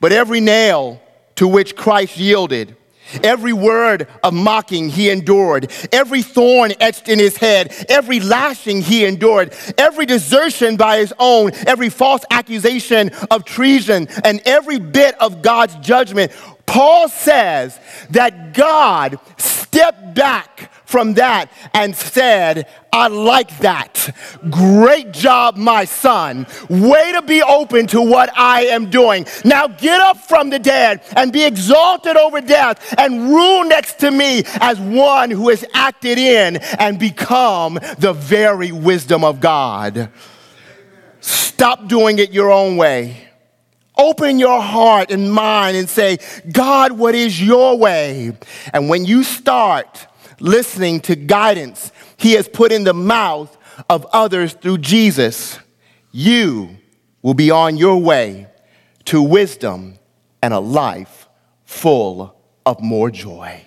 But 0.00 0.12
every 0.12 0.40
nail 0.40 1.00
to 1.36 1.46
which 1.48 1.76
Christ 1.76 2.16
yielded, 2.16 2.76
Every 3.22 3.52
word 3.52 4.06
of 4.22 4.34
mocking 4.34 4.88
he 4.88 5.10
endured, 5.10 5.70
every 5.92 6.22
thorn 6.22 6.72
etched 6.80 7.08
in 7.08 7.18
his 7.18 7.36
head, 7.36 7.74
every 7.88 8.20
lashing 8.20 8.82
he 8.82 9.04
endured, 9.04 9.54
every 9.76 10.06
desertion 10.06 10.76
by 10.76 10.98
his 10.98 11.12
own, 11.18 11.52
every 11.66 11.88
false 11.88 12.24
accusation 12.30 13.10
of 13.30 13.44
treason, 13.44 14.08
and 14.24 14.40
every 14.44 14.78
bit 14.78 15.20
of 15.20 15.42
God's 15.42 15.76
judgment. 15.76 16.32
Paul 16.66 17.08
says 17.08 17.78
that 18.10 18.54
God 18.54 19.18
stepped 19.38 20.14
back 20.14 20.69
from 20.90 21.14
that 21.14 21.50
and 21.72 21.94
said, 21.94 22.68
I 22.92 23.06
like 23.06 23.56
that. 23.58 24.14
Great 24.50 25.12
job, 25.12 25.56
my 25.56 25.84
son. 25.84 26.46
Way 26.68 27.12
to 27.12 27.22
be 27.22 27.42
open 27.42 27.86
to 27.88 28.02
what 28.02 28.36
I 28.36 28.66
am 28.66 28.90
doing. 28.90 29.26
Now 29.44 29.68
get 29.68 30.00
up 30.00 30.16
from 30.16 30.50
the 30.50 30.58
dead 30.58 31.02
and 31.16 31.32
be 31.32 31.44
exalted 31.44 32.16
over 32.16 32.40
death 32.40 32.94
and 32.98 33.30
rule 33.30 33.64
next 33.64 34.00
to 34.00 34.10
me 34.10 34.42
as 34.60 34.80
one 34.80 35.30
who 35.30 35.48
has 35.50 35.64
acted 35.72 36.18
in 36.18 36.56
and 36.78 36.98
become 36.98 37.78
the 37.98 38.12
very 38.12 38.72
wisdom 38.72 39.22
of 39.22 39.40
God. 39.40 40.10
Stop 41.20 41.86
doing 41.86 42.18
it 42.18 42.32
your 42.32 42.50
own 42.50 42.76
way. 42.76 43.28
Open 43.96 44.38
your 44.38 44.62
heart 44.62 45.10
and 45.10 45.30
mind 45.30 45.76
and 45.76 45.88
say, 45.88 46.18
God, 46.50 46.92
what 46.92 47.14
is 47.14 47.40
your 47.40 47.76
way? 47.76 48.36
And 48.72 48.88
when 48.88 49.04
you 49.04 49.22
start, 49.22 50.06
listening 50.40 51.00
to 51.00 51.14
guidance 51.14 51.92
he 52.16 52.32
has 52.32 52.48
put 52.48 52.72
in 52.72 52.84
the 52.84 52.94
mouth 52.94 53.56
of 53.88 54.06
others 54.12 54.52
through 54.54 54.78
Jesus, 54.78 55.58
you 56.12 56.76
will 57.22 57.34
be 57.34 57.50
on 57.50 57.76
your 57.76 57.98
way 57.98 58.46
to 59.06 59.22
wisdom 59.22 59.98
and 60.42 60.52
a 60.52 60.60
life 60.60 61.28
full 61.64 62.34
of 62.66 62.80
more 62.80 63.10
joy. 63.10 63.62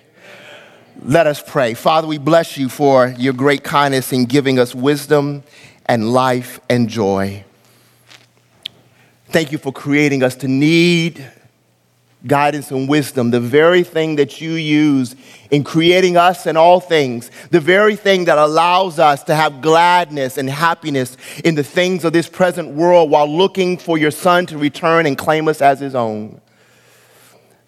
Let 1.02 1.26
us 1.26 1.42
pray. 1.44 1.74
Father, 1.74 2.06
we 2.06 2.18
bless 2.18 2.56
you 2.56 2.68
for 2.68 3.14
your 3.18 3.32
great 3.32 3.64
kindness 3.64 4.12
in 4.12 4.26
giving 4.26 4.58
us 4.58 4.74
wisdom 4.74 5.42
and 5.86 6.12
life 6.12 6.60
and 6.70 6.88
joy. 6.88 7.44
Thank 9.28 9.50
you 9.50 9.58
for 9.58 9.72
creating 9.72 10.22
us 10.22 10.36
to 10.36 10.48
need 10.48 11.28
guidance 12.26 12.70
and 12.70 12.88
wisdom, 12.88 13.30
the 13.30 13.40
very 13.40 13.82
thing 13.82 14.16
that 14.16 14.40
you 14.40 14.52
use 14.52 15.14
in 15.50 15.62
creating 15.62 16.16
us 16.16 16.46
and 16.46 16.56
all 16.56 16.80
things, 16.80 17.30
the 17.50 17.60
very 17.60 17.96
thing 17.96 18.24
that 18.24 18.38
allows 18.38 18.98
us 18.98 19.22
to 19.24 19.34
have 19.34 19.60
gladness 19.60 20.38
and 20.38 20.48
happiness 20.48 21.16
in 21.44 21.54
the 21.54 21.64
things 21.64 22.04
of 22.04 22.12
this 22.12 22.28
present 22.28 22.70
world 22.70 23.10
while 23.10 23.26
looking 23.26 23.76
for 23.76 23.98
your 23.98 24.10
Son 24.10 24.46
to 24.46 24.58
return 24.58 25.06
and 25.06 25.18
claim 25.18 25.48
us 25.48 25.60
as 25.60 25.80
his 25.80 25.94
own. 25.94 26.40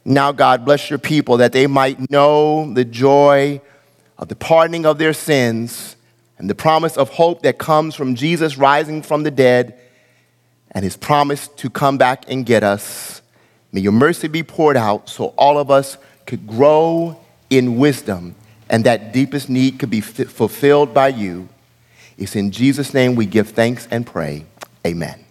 Now, 0.04 0.32
God, 0.32 0.64
bless 0.64 0.88
your 0.88 1.00
people 1.00 1.38
that 1.38 1.52
they 1.52 1.66
might 1.66 2.10
know 2.10 2.72
the 2.72 2.84
joy 2.84 3.60
of 4.18 4.28
the 4.28 4.36
pardoning 4.36 4.86
of 4.86 4.98
their 4.98 5.12
sins 5.12 5.96
and 6.38 6.48
the 6.48 6.54
promise 6.54 6.96
of 6.96 7.10
hope 7.10 7.42
that 7.42 7.58
comes 7.58 7.94
from 7.94 8.14
Jesus 8.14 8.56
rising 8.56 9.02
from 9.02 9.22
the 9.22 9.30
dead 9.30 9.78
and 10.70 10.84
his 10.84 10.96
promise 10.96 11.48
to 11.48 11.70
come 11.70 11.98
back 11.98 12.24
and 12.28 12.46
get 12.46 12.62
us. 12.62 13.20
May 13.76 13.82
your 13.82 13.92
mercy 13.92 14.26
be 14.26 14.42
poured 14.42 14.78
out 14.78 15.10
so 15.10 15.34
all 15.36 15.58
of 15.58 15.70
us 15.70 15.98
could 16.24 16.46
grow 16.46 17.20
in 17.50 17.76
wisdom 17.76 18.34
and 18.70 18.84
that 18.84 19.12
deepest 19.12 19.50
need 19.50 19.78
could 19.78 19.90
be 19.90 20.00
fulfilled 20.00 20.94
by 20.94 21.08
you. 21.08 21.50
It's 22.16 22.36
in 22.36 22.52
Jesus' 22.52 22.94
name 22.94 23.16
we 23.16 23.26
give 23.26 23.50
thanks 23.50 23.86
and 23.90 24.06
pray. 24.06 24.46
Amen. 24.86 25.25